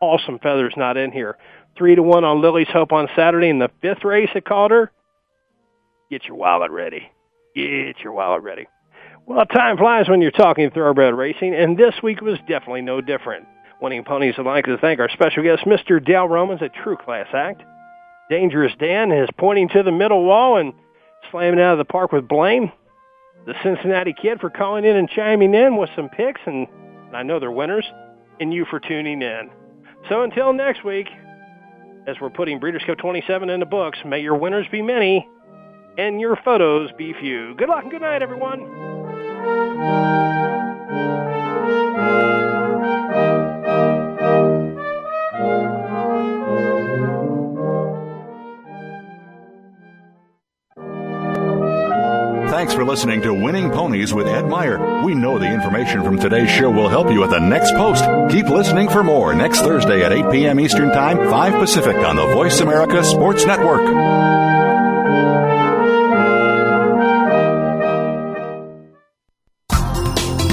[0.00, 1.36] Awesome Feather's not in here.
[1.76, 4.90] Three to one on Lily's Hope on Saturday in the fifth race at Calder.
[6.10, 7.10] Get your wallet ready.
[7.54, 8.66] Get your wallet ready.
[9.26, 13.46] Well, time flies when you're talking thoroughbred racing, and this week was definitely no different.
[13.80, 16.04] Winning Ponies would like to thank our special guest, Mr.
[16.04, 17.62] Dale Romans, a true class act.
[18.28, 20.72] Dangerous Dan is pointing to the middle wall and
[21.30, 22.72] slamming out of the park with blame
[23.46, 26.66] the Cincinnati Kid for calling in and chiming in with some picks, and
[27.12, 27.86] I know they're winners,
[28.40, 29.50] and you for tuning in.
[30.08, 31.08] So until next week,
[32.06, 35.28] as we're putting Breeders' Cup 27 in the books, may your winners be many
[35.98, 37.54] and your photos be few.
[37.56, 38.60] Good luck and good night, everyone.
[52.60, 55.02] Thanks for listening to Winning Ponies with Ed Meyer.
[55.02, 58.04] We know the information from today's show will help you at the next post.
[58.30, 60.60] Keep listening for more next Thursday at 8 p.m.
[60.60, 64.49] Eastern Time, 5 Pacific on the Voice America Sports Network.